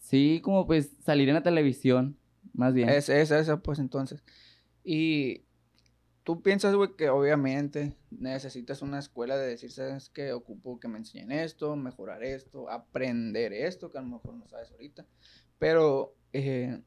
Sí, 0.00 0.40
como 0.42 0.66
pues 0.66 0.90
salir 1.04 1.28
en 1.28 1.36
la 1.36 1.44
televisión, 1.44 2.18
más 2.54 2.74
bien. 2.74 2.88
Es 2.88 3.08
esa, 3.08 3.62
pues 3.62 3.78
entonces. 3.78 4.24
Y 4.82 5.44
tú 6.24 6.42
piensas, 6.42 6.74
güey, 6.74 6.96
que 6.96 7.08
obviamente 7.08 7.94
necesitas 8.10 8.82
una 8.82 8.98
escuela 8.98 9.36
de 9.36 9.46
decir, 9.46 9.70
¿sabes 9.70 10.10
qué? 10.10 10.32
Ocupo 10.32 10.80
que 10.80 10.88
me 10.88 10.98
enseñen 10.98 11.30
esto, 11.30 11.76
mejorar 11.76 12.24
esto, 12.24 12.68
aprender 12.68 13.52
esto, 13.52 13.92
que 13.92 13.98
a 13.98 14.02
lo 14.02 14.08
mejor 14.08 14.34
no 14.34 14.48
sabes 14.48 14.72
ahorita. 14.72 15.06
Pero 15.60 16.16
eh, 16.32 16.82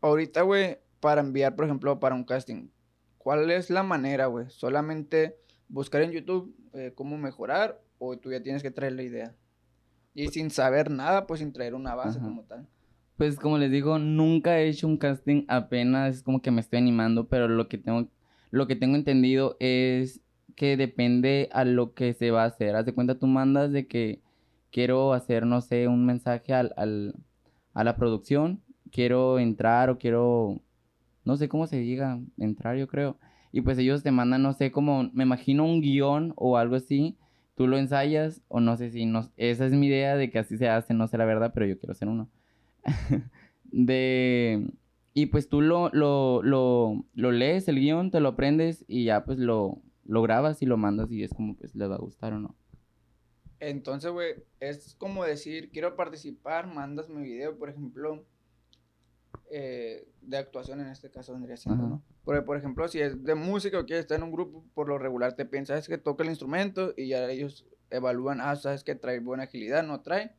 ahorita, 0.00 0.42
güey, 0.42 0.78
para 0.98 1.20
enviar, 1.20 1.54
por 1.54 1.66
ejemplo, 1.66 2.00
para 2.00 2.16
un 2.16 2.24
casting, 2.24 2.68
¿cuál 3.26 3.50
es 3.50 3.70
la 3.70 3.82
manera, 3.82 4.26
güey? 4.26 4.46
Solamente 4.50 5.36
buscar 5.68 6.00
en 6.02 6.12
YouTube 6.12 6.54
eh, 6.74 6.92
cómo 6.94 7.18
mejorar 7.18 7.82
o 7.98 8.16
tú 8.16 8.30
ya 8.30 8.40
tienes 8.40 8.62
que 8.62 8.70
traer 8.70 8.92
la 8.92 9.02
idea. 9.02 9.34
Y 10.14 10.28
sin 10.28 10.48
saber 10.48 10.92
nada, 10.92 11.26
pues 11.26 11.40
sin 11.40 11.52
traer 11.52 11.74
una 11.74 11.96
base 11.96 12.20
como 12.20 12.44
tal. 12.44 12.68
Pues 13.16 13.34
como 13.34 13.58
les 13.58 13.72
digo, 13.72 13.98
nunca 13.98 14.60
he 14.60 14.68
hecho 14.68 14.86
un 14.86 14.96
casting, 14.96 15.44
apenas 15.48 16.14
es 16.14 16.22
como 16.22 16.40
que 16.40 16.52
me 16.52 16.60
estoy 16.60 16.78
animando, 16.78 17.26
pero 17.26 17.48
lo 17.48 17.68
que 17.68 17.78
tengo, 17.78 18.06
lo 18.52 18.68
que 18.68 18.76
tengo 18.76 18.94
entendido 18.94 19.56
es 19.58 20.20
que 20.54 20.76
depende 20.76 21.48
a 21.50 21.64
lo 21.64 21.94
que 21.94 22.14
se 22.14 22.30
va 22.30 22.44
a 22.44 22.46
hacer. 22.46 22.76
Haz 22.76 22.86
de 22.86 22.94
cuenta, 22.94 23.18
tú 23.18 23.26
mandas 23.26 23.72
de 23.72 23.88
que 23.88 24.22
quiero 24.70 25.14
hacer, 25.14 25.46
no 25.46 25.62
sé, 25.62 25.88
un 25.88 26.06
mensaje 26.06 26.54
al, 26.54 26.74
al, 26.76 27.16
a 27.74 27.82
la 27.82 27.96
producción, 27.96 28.62
quiero 28.92 29.40
entrar 29.40 29.90
o 29.90 29.98
quiero, 29.98 30.62
no 31.26 31.36
sé 31.36 31.48
cómo 31.48 31.66
se 31.66 31.78
diga, 31.78 32.18
entrar 32.38 32.76
yo 32.78 32.88
creo. 32.88 33.18
Y 33.52 33.60
pues 33.60 33.76
ellos 33.78 34.02
te 34.02 34.10
mandan, 34.10 34.42
no 34.42 34.52
sé, 34.52 34.70
como, 34.72 35.10
me 35.12 35.24
imagino 35.24 35.64
un 35.64 35.80
guion 35.80 36.32
o 36.36 36.56
algo 36.56 36.76
así, 36.76 37.16
tú 37.56 37.66
lo 37.66 37.76
ensayas 37.76 38.42
o 38.48 38.60
no 38.60 38.76
sé 38.76 38.90
si 38.90 39.06
no, 39.06 39.28
esa 39.36 39.66
es 39.66 39.72
mi 39.72 39.88
idea 39.88 40.16
de 40.16 40.30
que 40.30 40.38
así 40.38 40.56
se 40.56 40.68
hace, 40.68 40.94
no 40.94 41.08
sé 41.08 41.18
la 41.18 41.24
verdad, 41.24 41.52
pero 41.54 41.66
yo 41.66 41.78
quiero 41.78 41.94
ser 41.94 42.08
uno. 42.08 42.28
de 43.64 44.66
y 45.14 45.26
pues 45.26 45.48
tú 45.48 45.62
lo, 45.62 45.88
lo, 45.94 46.42
lo, 46.42 47.04
lo, 47.14 47.32
lees 47.32 47.68
el 47.68 47.80
guion, 47.80 48.10
te 48.10 48.20
lo 48.20 48.28
aprendes 48.28 48.84
y 48.86 49.04
ya 49.04 49.24
pues 49.24 49.38
lo, 49.38 49.80
lo 50.04 50.20
grabas 50.20 50.60
y 50.60 50.66
lo 50.66 50.76
mandas 50.76 51.10
y 51.10 51.22
es 51.22 51.32
como 51.32 51.56
pues 51.56 51.74
le 51.74 51.86
va 51.86 51.94
a 51.94 51.98
gustar 51.98 52.34
o 52.34 52.38
no. 52.38 52.54
Entonces, 53.58 54.12
güey, 54.12 54.34
es 54.60 54.94
como 54.98 55.24
decir, 55.24 55.70
quiero 55.70 55.96
participar, 55.96 56.66
mandas 56.66 57.08
mi 57.08 57.22
video, 57.22 57.56
por 57.56 57.70
ejemplo, 57.70 58.26
eh, 59.50 60.08
de 60.22 60.36
actuación 60.36 60.80
en 60.80 60.88
este 60.88 61.10
caso 61.10 61.32
vendría 61.32 61.56
siendo, 61.56 61.86
¿no? 61.86 62.02
Porque, 62.24 62.42
por 62.42 62.56
ejemplo, 62.56 62.88
si 62.88 63.00
es 63.00 63.22
de 63.22 63.34
música 63.34 63.78
o 63.78 63.86
quieres 63.86 64.04
estar 64.04 64.18
en 64.18 64.24
un 64.24 64.32
grupo, 64.32 64.64
por 64.74 64.88
lo 64.88 64.98
regular 64.98 65.34
te 65.34 65.44
piensas 65.44 65.86
que 65.86 65.98
toca 65.98 66.24
el 66.24 66.30
instrumento 66.30 66.92
y 66.96 67.08
ya 67.08 67.28
ellos 67.30 67.66
evalúan, 67.90 68.40
ah, 68.40 68.56
sabes 68.56 68.84
que 68.84 68.94
trae 68.94 69.20
buena 69.20 69.44
agilidad, 69.44 69.84
no 69.84 70.00
trae. 70.00 70.34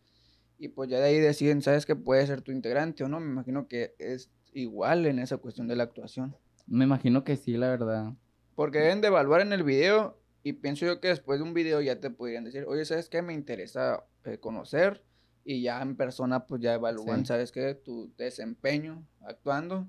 Y 0.59 0.69
pues 0.69 0.89
ya 0.89 0.99
de 0.99 1.05
ahí 1.05 1.19
deciden, 1.19 1.61
sabes 1.61 1.85
que 1.85 1.95
puede 1.95 2.25
ser 2.27 2.41
tu 2.41 2.51
integrante 2.51 3.03
o 3.03 3.07
no. 3.07 3.19
Me 3.19 3.31
imagino 3.31 3.67
que 3.67 3.95
es 3.99 4.31
igual 4.53 5.05
en 5.05 5.19
esa 5.19 5.37
cuestión 5.37 5.67
de 5.67 5.75
la 5.75 5.83
actuación. 5.83 6.35
Me 6.65 6.83
imagino 6.83 7.23
que 7.23 7.37
sí, 7.37 7.55
la 7.57 7.69
verdad. 7.69 8.13
Porque 8.55 8.79
deben 8.79 9.01
de 9.01 9.07
evaluar 9.07 9.41
en 9.41 9.53
el 9.53 9.63
video 9.63 10.19
y 10.43 10.53
pienso 10.53 10.85
yo 10.85 10.99
que 10.99 11.09
después 11.09 11.39
de 11.39 11.43
un 11.43 11.53
video 11.53 11.79
ya 11.81 11.99
te 11.99 12.09
podrían 12.09 12.43
decir, 12.43 12.65
oye, 12.67 12.85
¿sabes 12.85 13.07
qué? 13.07 13.21
Me 13.21 13.33
interesa 13.33 14.03
eh, 14.25 14.39
conocer 14.39 15.03
y 15.47 15.61
ya 15.61 15.81
en 15.81 15.95
persona 15.95 16.45
pues 16.45 16.61
ya 16.61 16.73
evalúan, 16.73 17.25
¿sabes 17.25 17.53
qué? 17.53 17.73
Tu 17.73 18.11
desempeño 18.17 19.07
actuando. 19.21 19.87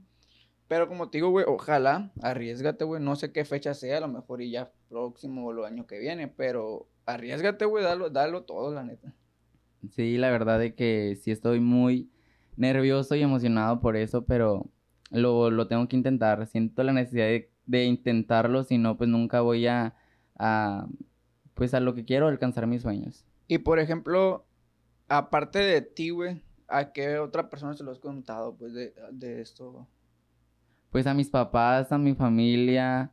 Pero 0.68 0.86
como 0.86 1.10
te 1.10 1.18
digo, 1.18 1.30
güey, 1.30 1.46
ojalá, 1.48 2.12
arriesgate, 2.22 2.84
güey, 2.84 3.02
no 3.02 3.16
sé 3.16 3.32
qué 3.32 3.44
fecha 3.44 3.74
sea, 3.74 3.96
a 3.96 4.00
lo 4.00 4.06
mejor 4.06 4.40
y 4.40 4.52
ya 4.52 4.70
próximo 4.88 5.44
o 5.44 5.50
el 5.50 5.64
año 5.64 5.84
que 5.88 5.98
viene, 5.98 6.28
pero 6.28 6.86
arriesgate, 7.06 7.64
güey, 7.64 7.82
dalo, 7.82 8.08
dalo 8.08 8.44
todo, 8.44 8.72
la 8.72 8.84
neta. 8.84 9.12
Sí, 9.90 10.16
la 10.16 10.30
verdad 10.30 10.60
de 10.60 10.76
que 10.76 11.18
sí 11.20 11.32
estoy 11.32 11.58
muy 11.58 12.08
nervioso 12.56 13.16
y 13.16 13.22
emocionado 13.22 13.80
por 13.80 13.96
eso, 13.96 14.26
pero 14.26 14.70
lo, 15.10 15.50
lo 15.50 15.66
tengo 15.66 15.88
que 15.88 15.96
intentar. 15.96 16.46
Siento 16.46 16.84
la 16.84 16.92
necesidad 16.92 17.26
de, 17.26 17.50
de 17.66 17.84
intentarlo, 17.84 18.62
si 18.62 18.78
no, 18.78 18.96
pues 18.96 19.10
nunca 19.10 19.40
voy 19.40 19.66
a, 19.66 19.96
a, 20.38 20.86
pues 21.54 21.74
a 21.74 21.80
lo 21.80 21.96
que 21.96 22.04
quiero, 22.04 22.28
alcanzar 22.28 22.68
mis 22.68 22.82
sueños. 22.82 23.24
Y 23.48 23.58
por 23.58 23.80
ejemplo, 23.80 24.44
aparte 25.08 25.58
de 25.58 25.82
ti, 25.82 26.10
güey, 26.10 26.42
¿a 26.68 26.92
qué 26.92 27.18
otra 27.18 27.48
persona 27.50 27.74
se 27.74 27.84
lo 27.84 27.90
has 27.90 27.98
contado, 27.98 28.54
pues, 28.56 28.72
de, 28.72 28.94
de 29.12 29.40
esto? 29.40 29.86
Pues 30.90 31.06
a 31.06 31.14
mis 31.14 31.28
papás, 31.28 31.92
a 31.92 31.98
mi 31.98 32.14
familia, 32.14 33.12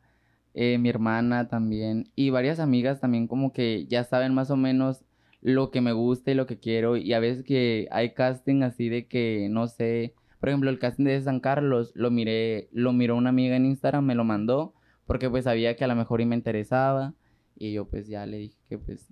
eh, 0.58 0.78
mi 0.78 0.88
hermana 0.88 1.50
también 1.50 2.10
y 2.16 2.30
varias 2.30 2.62
amigas 2.62 3.02
también 3.02 3.28
como 3.28 3.52
que 3.52 3.88
ya 3.88 4.06
saben 4.06 4.34
más 4.34 4.50
o 4.52 4.56
menos 4.56 5.04
lo 5.42 5.70
que 5.70 5.82
me 5.82 5.92
gusta 5.92 6.32
y 6.32 6.34
lo 6.34 6.46
que 6.46 6.60
quiero 6.60 6.96
y 6.96 7.12
a 7.12 7.20
veces 7.20 7.44
que 7.44 7.90
hay 7.92 8.14
casting 8.14 8.64
así 8.64 8.88
de 8.88 9.06
que 9.06 9.50
no 9.52 9.68
sé, 9.68 10.14
por 10.40 10.48
ejemplo 10.48 10.70
el 10.70 10.80
casting 10.80 11.04
de 11.04 11.22
San 11.22 11.42
Carlos 11.42 11.92
lo 11.94 12.10
miré, 12.10 12.70
lo 12.72 12.94
miró 12.94 13.18
una 13.18 13.32
amiga 13.32 13.58
en 13.58 13.66
Instagram, 13.66 14.06
me 14.06 14.16
lo 14.16 14.24
mandó 14.24 14.74
porque 15.06 15.30
pues 15.30 15.44
sabía 15.44 15.76
que 15.76 15.84
a 15.84 15.88
lo 15.88 15.96
mejor 15.96 16.22
y 16.22 16.26
me 16.26 16.38
interesaba 16.38 17.14
y 17.58 17.74
yo 17.74 17.90
pues 17.90 18.08
ya 18.08 18.26
le 18.26 18.38
dije 18.38 18.58
que 18.70 18.78
pues 18.78 19.12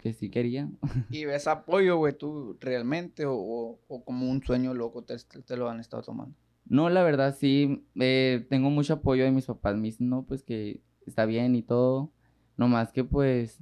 que 0.00 0.12
sí 0.12 0.30
quería. 0.30 0.68
¿Y 1.10 1.24
ves 1.24 1.46
apoyo, 1.46 1.96
güey, 1.96 2.16
tú 2.16 2.56
realmente 2.60 3.26
o, 3.26 3.78
o, 3.88 4.04
como 4.04 4.30
un 4.30 4.42
sueño 4.42 4.74
loco 4.74 5.02
te, 5.04 5.16
te, 5.18 5.56
lo 5.56 5.68
han 5.68 5.80
estado 5.80 6.02
tomando? 6.02 6.34
No, 6.64 6.90
la 6.90 7.02
verdad 7.02 7.36
sí, 7.38 7.84
eh, 7.94 8.46
tengo 8.50 8.70
mucho 8.70 8.94
apoyo 8.94 9.24
de 9.24 9.30
mis 9.30 9.46
papás, 9.46 9.76
me 9.76 9.84
dicen, 9.84 10.08
no, 10.08 10.24
pues 10.24 10.42
que 10.42 10.80
está 11.06 11.26
bien 11.26 11.54
y 11.54 11.62
todo, 11.62 12.10
nomás 12.56 12.92
que 12.92 13.04
pues 13.04 13.60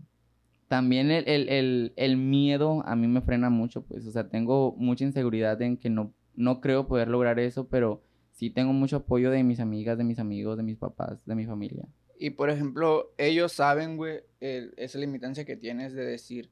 también 0.68 1.10
el, 1.10 1.28
el, 1.28 1.48
el, 1.50 1.92
el, 1.96 2.16
miedo 2.16 2.82
a 2.86 2.96
mí 2.96 3.06
me 3.06 3.20
frena 3.20 3.50
mucho, 3.50 3.82
pues, 3.82 4.06
o 4.06 4.10
sea, 4.10 4.28
tengo 4.28 4.74
mucha 4.78 5.04
inseguridad 5.04 5.60
en 5.60 5.76
que 5.76 5.90
no, 5.90 6.14
no 6.34 6.60
creo 6.60 6.88
poder 6.88 7.08
lograr 7.08 7.38
eso, 7.38 7.68
pero 7.68 8.02
sí 8.32 8.50
tengo 8.50 8.72
mucho 8.72 8.96
apoyo 8.96 9.30
de 9.30 9.44
mis 9.44 9.60
amigas, 9.60 9.98
de 9.98 10.04
mis 10.04 10.18
amigos, 10.18 10.56
de 10.56 10.62
mis 10.62 10.78
papás, 10.78 11.24
de 11.26 11.34
mi 11.34 11.46
familia. 11.46 11.86
Y 12.18 12.30
por 12.30 12.50
ejemplo, 12.50 13.12
ellos 13.18 13.52
saben, 13.52 13.96
güey, 13.96 14.20
esa 14.40 14.98
limitancia 14.98 15.44
que 15.44 15.56
tienes 15.56 15.94
de 15.94 16.04
decir, 16.04 16.50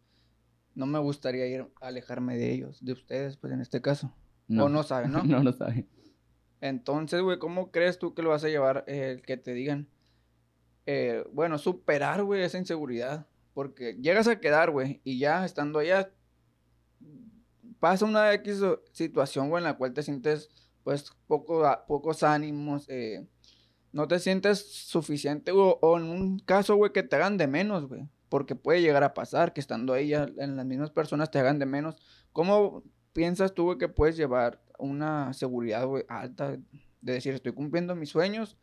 no 0.75 0.87
me 0.87 0.99
gustaría 0.99 1.47
ir 1.47 1.67
a 1.81 1.89
alejarme 1.89 2.37
de 2.37 2.53
ellos, 2.53 2.85
de 2.85 2.93
ustedes, 2.93 3.37
pues 3.37 3.53
en 3.53 3.61
este 3.61 3.81
caso. 3.81 4.15
No. 4.49 4.65
O 4.65 4.69
no 4.69 4.83
saben, 4.83 5.13
¿no? 5.13 5.23
no 5.25 5.43
lo 5.43 5.53
saben. 5.53 5.89
Entonces, 6.61 7.21
güey, 7.23 7.39
¿cómo 7.39 7.71
crees 7.71 7.99
tú 7.99 8.15
que 8.15 8.23
lo 8.23 8.31
vas 8.31 8.45
a 8.45 8.49
llevar 8.49 8.85
el 8.87 9.23
que 9.23 9.37
te 9.37 9.53
digan, 9.53 9.89
eh, 10.87 11.25
bueno, 11.33 11.59
superar, 11.59 12.23
güey, 12.23 12.43
esa 12.43 12.59
inseguridad? 12.59 13.27
Porque 13.55 13.95
llegas 14.01 14.29
a 14.29 14.41
quedar, 14.41 14.71
güey, 14.71 15.01
y 15.05 15.19
ya 15.19 15.45
estando 15.45 15.81
allá, 15.81 16.11
pasa 17.81 18.05
una 18.05 18.33
X 18.35 18.63
situación, 18.93 19.51
güey, 19.51 19.61
en 19.61 19.65
la 19.65 19.77
cual 19.77 19.93
te 19.93 20.03
sientes, 20.03 20.51
pues, 20.85 21.13
poco, 21.27 21.65
pocos 21.89 22.23
ánimos, 22.23 22.89
eh, 22.89 23.27
no 23.93 24.09
te 24.09 24.19
sientes 24.19 24.73
suficiente, 24.73 25.53
o 25.53 25.99
en 25.99 26.05
un 26.05 26.39
caso, 26.39 26.77
güey, 26.77 26.93
que 26.93 27.03
te 27.03 27.17
hagan 27.17 27.37
de 27.37 27.47
menos, 27.47 27.87
güey. 27.87 28.09
Porque 28.29 28.55
puede 28.55 28.81
llegar 28.81 29.05
a 29.05 29.13
pasar 29.13 29.53
que 29.53 29.61
estando 29.61 29.93
ahí 29.93 30.09
ya 30.09 30.27
en 30.39 30.57
las 30.57 30.65
mismas 30.65 30.91
personas 30.91 31.31
te 31.31 31.39
hagan 31.39 31.59
de 31.59 31.67
menos. 31.67 31.97
¿Cómo 32.33 32.83
piensas 33.13 33.55
tú, 33.55 33.65
güey, 33.65 33.79
que 33.79 33.89
puedes 33.89 34.17
llevar 34.17 34.63
una 34.79 35.33
seguridad, 35.35 35.87
güey, 35.87 36.05
alta 36.09 36.57
de 37.03 37.13
decir, 37.13 37.35
estoy 37.35 37.53
cumpliendo 37.53 37.95
mis 37.95 38.11
sueños 38.11 38.57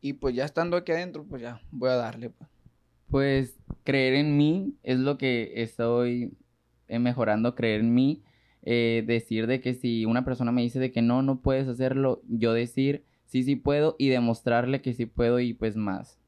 y 0.00 0.14
pues 0.14 0.34
ya 0.34 0.44
estando 0.44 0.76
aquí 0.76 0.92
adentro, 0.92 1.24
pues 1.24 1.42
ya 1.42 1.60
voy 1.70 1.90
a 1.90 1.96
darle, 1.96 2.30
pues? 2.30 2.50
Pues 3.08 3.58
creer 3.84 4.14
en 4.14 4.36
mí 4.36 4.74
es 4.82 4.98
lo 4.98 5.18
que 5.18 5.52
estoy 5.56 6.36
eh, 6.88 6.98
mejorando, 6.98 7.54
creer 7.54 7.80
en 7.80 7.94
mí. 7.94 8.24
Eh, 8.64 9.02
decir 9.04 9.48
de 9.48 9.60
que 9.60 9.74
si 9.74 10.06
una 10.06 10.24
persona 10.24 10.52
me 10.52 10.62
dice 10.62 10.78
de 10.78 10.92
que 10.92 11.02
no, 11.02 11.20
no 11.22 11.40
puedes 11.40 11.66
hacerlo, 11.66 12.22
yo 12.28 12.52
decir 12.52 13.04
sí, 13.32 13.44
sí 13.44 13.56
puedo 13.56 13.96
y 13.98 14.10
demostrarle 14.10 14.82
que 14.82 14.92
sí 14.92 15.06
puedo 15.06 15.40
y 15.40 15.54
pues 15.54 15.74
más. 15.74 16.18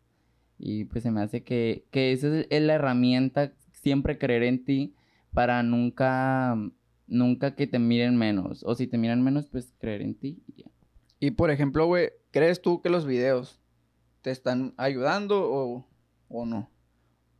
Y 0.58 0.84
pues 0.84 1.02
se 1.02 1.10
me 1.10 1.20
hace 1.20 1.42
que, 1.42 1.84
que 1.90 2.12
esa 2.12 2.40
es 2.48 2.62
la 2.62 2.74
herramienta, 2.74 3.52
siempre 3.72 4.16
creer 4.16 4.42
en 4.44 4.64
ti 4.64 4.94
para 5.34 5.62
nunca, 5.62 6.56
nunca 7.06 7.54
que 7.54 7.66
te 7.66 7.78
miren 7.78 8.16
menos. 8.16 8.64
O 8.64 8.74
si 8.74 8.86
te 8.86 8.96
miran 8.96 9.22
menos, 9.22 9.50
pues 9.50 9.74
creer 9.78 10.00
en 10.00 10.14
ti 10.14 10.42
y 10.46 10.62
ya. 10.62 10.70
Y 11.20 11.32
por 11.32 11.50
ejemplo, 11.50 11.84
güey, 11.84 12.08
¿crees 12.30 12.62
tú 12.62 12.80
que 12.80 12.88
los 12.88 13.04
videos 13.04 13.60
te 14.22 14.30
están 14.30 14.72
ayudando 14.78 15.44
o, 15.44 15.86
o 16.30 16.46
no? 16.46 16.70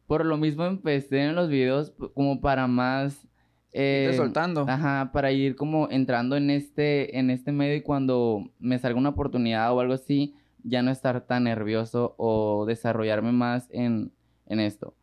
Por 0.06 0.26
lo 0.26 0.37
mismo 0.37 0.66
empecé 0.66 1.23
en 1.23 1.37
los 1.37 1.49
videos 1.49 1.95
como 2.12 2.43
para 2.43 2.67
más 2.67 3.26
eh, 3.75 4.13
soltando. 4.17 4.65
Ajá, 4.69 5.10
para 5.13 5.32
ir 5.32 5.56
como 5.56 5.91
entrando 5.91 6.37
en 6.37 6.49
este, 6.49 7.19
en 7.19 7.28
este 7.28 7.50
medio 7.50 7.75
y 7.75 7.82
cuando 7.82 8.52
me 8.60 8.78
salga 8.78 8.99
una 8.99 9.10
oportunidad 9.10 9.73
o 9.75 9.80
algo 9.80 9.95
así, 9.95 10.37
ya 10.63 10.82
no 10.82 10.93
estar 10.93 11.26
tan 11.26 11.45
nervioso 11.45 12.15
o 12.17 12.67
desarrollarme 12.67 13.32
más 13.32 13.69
en, 13.73 14.13
en 14.47 14.60
esto. 14.60 14.95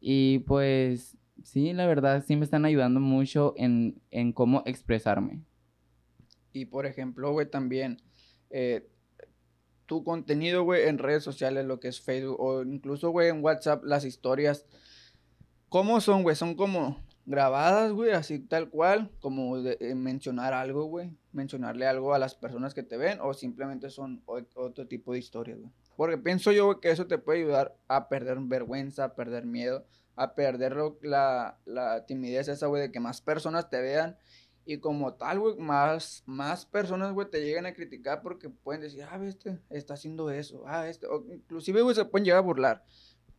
Y 0.00 0.40
pues 0.40 1.16
sí, 1.42 1.72
la 1.72 1.86
verdad 1.86 2.22
sí 2.26 2.36
me 2.36 2.44
están 2.44 2.66
ayudando 2.66 3.00
mucho 3.00 3.54
en, 3.56 4.00
en 4.10 4.32
cómo 4.32 4.62
expresarme. 4.66 5.40
Y 6.52 6.66
por 6.66 6.84
ejemplo, 6.84 7.32
güey, 7.32 7.48
también 7.48 8.02
eh, 8.50 8.86
tu 9.86 10.04
contenido, 10.04 10.62
güey, 10.62 10.88
en 10.88 10.98
redes 10.98 11.24
sociales, 11.24 11.64
lo 11.64 11.80
que 11.80 11.88
es 11.88 12.02
Facebook 12.02 12.36
o 12.38 12.62
incluso, 12.62 13.10
güey, 13.10 13.30
en 13.30 13.42
WhatsApp, 13.42 13.82
las 13.82 14.04
historias, 14.04 14.66
¿cómo 15.70 16.02
son, 16.02 16.22
güey? 16.22 16.36
Son 16.36 16.54
como 16.54 16.98
grabadas, 17.30 17.92
güey, 17.92 18.10
así 18.10 18.40
tal 18.40 18.68
cual, 18.68 19.10
como 19.20 19.62
de, 19.62 19.78
eh, 19.80 19.94
mencionar 19.94 20.52
algo, 20.52 20.84
güey, 20.84 21.10
mencionarle 21.32 21.86
algo 21.86 22.12
a 22.12 22.18
las 22.18 22.34
personas 22.34 22.74
que 22.74 22.82
te 22.82 22.96
ven 22.96 23.18
o 23.22 23.32
simplemente 23.32 23.88
son 23.88 24.22
otro 24.26 24.86
tipo 24.86 25.12
de 25.12 25.20
historias, 25.20 25.58
güey. 25.58 25.72
Porque 25.96 26.18
pienso 26.18 26.52
yo 26.52 26.80
que 26.80 26.90
eso 26.90 27.06
te 27.06 27.18
puede 27.18 27.40
ayudar 27.40 27.76
a 27.88 28.08
perder 28.08 28.38
vergüenza, 28.40 29.04
a 29.04 29.14
perder 29.14 29.46
miedo, 29.46 29.86
a 30.16 30.34
perder 30.34 30.76
la, 31.02 31.58
la 31.64 32.04
timidez 32.06 32.48
esa, 32.48 32.66
güey, 32.66 32.82
de 32.82 32.92
que 32.92 33.00
más 33.00 33.20
personas 33.20 33.70
te 33.70 33.80
vean 33.80 34.16
y 34.64 34.78
como 34.78 35.14
tal, 35.14 35.40
güey, 35.40 35.56
más, 35.56 36.22
más 36.26 36.66
personas, 36.66 37.12
güey, 37.12 37.28
te 37.28 37.44
llegan 37.44 37.66
a 37.66 37.74
criticar 37.74 38.22
porque 38.22 38.48
pueden 38.50 38.82
decir, 38.82 39.04
ah, 39.10 39.20
este 39.24 39.58
está 39.70 39.94
haciendo 39.94 40.30
eso, 40.30 40.64
ah, 40.66 40.88
este, 40.88 41.06
o 41.06 41.24
inclusive, 41.32 41.82
güey, 41.82 41.94
se 41.94 42.04
pueden 42.04 42.24
llegar 42.24 42.38
a 42.38 42.42
burlar. 42.42 42.84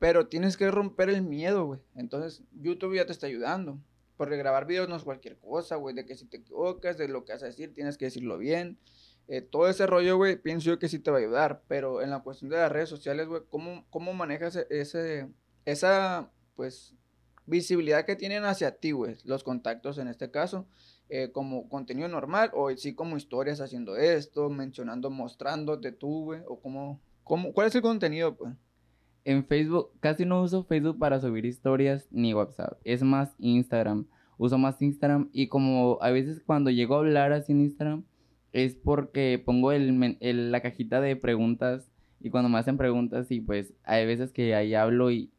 Pero 0.02 0.26
tienes 0.26 0.58
que 0.58 0.72
romper 0.72 1.12
el 1.12 1.22
miedo, 1.22 1.64
güey. 1.64 1.80
Entonces, 1.94 2.42
YouTube 2.60 2.96
ya 2.96 3.06
te 3.06 3.12
está 3.12 3.28
ayudando. 3.28 3.78
Porque 4.18 4.36
grabar 4.36 4.66
videos 4.66 4.90
no 4.90 4.96
es 4.96 5.04
cualquier 5.04 5.38
cosa, 5.38 5.76
güey. 5.76 5.94
De 5.94 6.08
que 6.08 6.16
si 6.16 6.26
te 6.26 6.38
equivocas, 6.38 6.98
de 6.98 7.08
lo 7.08 7.24
que 7.24 7.34
vas 7.34 7.44
a 7.44 7.46
decir, 7.46 7.72
tienes 7.76 8.00
que 8.00 8.06
decirlo 8.06 8.40
bien. 8.40 8.80
Eh, 9.28 9.42
todo 9.42 9.70
ese 9.70 9.86
rollo, 9.86 10.18
güey, 10.18 10.42
pienso 10.42 10.72
yo 10.72 10.80
que 10.80 10.90
sí 10.90 10.98
te 10.98 11.12
va 11.12 11.18
a 11.18 11.20
ayudar. 11.20 11.62
Pero 11.68 12.02
en 12.02 12.10
la 12.10 12.24
cuestión 12.24 12.50
de 12.50 12.58
las 12.58 12.72
redes 12.72 12.90
sociales, 12.90 13.28
güey, 13.28 13.44
¿cómo, 13.48 13.86
¿cómo 13.92 14.12
manejas 14.14 14.56
e-, 14.56 14.66
ese, 14.72 15.30
esa, 15.66 16.32
pues, 16.56 16.96
visibilidad 17.46 18.04
que 18.04 18.16
tienen 18.16 18.44
hacia 18.44 18.78
ti, 18.78 18.94
güey? 18.94 19.18
Los 19.24 19.44
contactos 19.44 20.00
en 20.00 20.08
este 20.08 20.32
caso. 20.32 20.66
Eh, 21.10 21.32
como 21.32 21.70
contenido 21.70 22.08
normal 22.08 22.50
o 22.56 22.76
sí 22.76 22.96
como 22.96 23.18
historias 23.18 23.62
haciendo 23.62 23.98
esto, 23.98 24.50
mencionando, 24.50 25.12
mostrándote 25.12 25.92
tú, 25.92 26.24
güey, 26.24 26.42
o 26.48 26.60
cómo, 26.60 27.00
cómo, 27.24 27.54
¿cuál 27.54 27.68
es 27.68 27.76
el 27.76 27.84
contenido, 27.84 28.36
pues? 28.36 28.56
En 29.24 29.46
Facebook, 29.46 29.92
casi 30.00 30.26
no 30.26 30.42
uso 30.42 30.64
Facebook 30.64 30.98
para 30.98 31.20
subir 31.20 31.46
historias 31.46 32.08
ni 32.12 32.34
WhatsApp. 32.34 32.80
Es 32.84 33.04
más 33.04 33.36
Instagram. 33.40 34.08
Uso 34.38 34.58
más 34.58 34.82
Instagram 34.82 35.30
y 35.32 35.48
como 35.48 36.00
a 36.02 36.10
veces 36.10 36.42
cuando 36.44 36.72
llego 36.72 36.96
a 36.96 37.00
hablar 37.00 37.32
así 37.32 37.52
en 37.52 37.62
Instagram 37.62 38.04
es 38.54 38.76
porque 38.76 39.42
pongo 39.44 39.72
el, 39.72 40.52
la 40.52 40.62
cajita 40.62 41.00
de 41.00 41.16
preguntas 41.16 41.92
y 42.20 42.32
cuando 42.32 42.50
me 42.50 42.58
hacen 42.58 42.78
preguntas 42.78 43.30
y 43.30 43.40
pues 43.40 43.74
hay 43.84 44.06
veces 44.06 44.32
que 44.32 44.56
ahí 44.56 44.74
hablo 44.74 45.12
y 45.12 45.32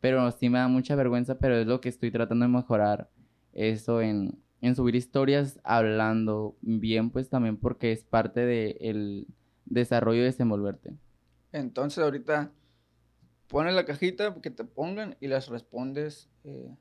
pero 0.00 0.30
sí 0.30 0.48
me 0.48 0.58
da 0.58 0.68
mucha 0.68 0.94
vergüenza, 0.94 1.38
pero 1.38 1.56
es 1.56 1.66
lo 1.66 1.80
que 1.80 1.88
estoy 1.88 2.10
tratando 2.10 2.46
de 2.46 2.52
mejorar 2.52 3.10
eso 3.52 4.00
en, 4.00 4.38
en 4.60 4.74
subir 4.74 4.94
historias 4.94 5.60
hablando 5.62 6.56
bien 6.62 7.10
pues 7.10 7.28
también 7.28 7.58
porque 7.58 7.92
es 7.92 8.04
parte 8.04 8.40
del 8.40 8.76
el 8.80 9.26
desarrollo 9.66 10.20
de 10.20 10.26
desenvolverte. 10.26 10.94
Entonces 11.52 12.02
ahorita 12.02 12.52
pones 13.48 13.74
la 13.74 13.84
cajita 13.84 14.34
que 14.40 14.50
te 14.50 14.64
pongan 14.64 15.16
y 15.20 15.28
las 15.28 15.48
respondes 15.48 16.28
eh, 16.44 16.74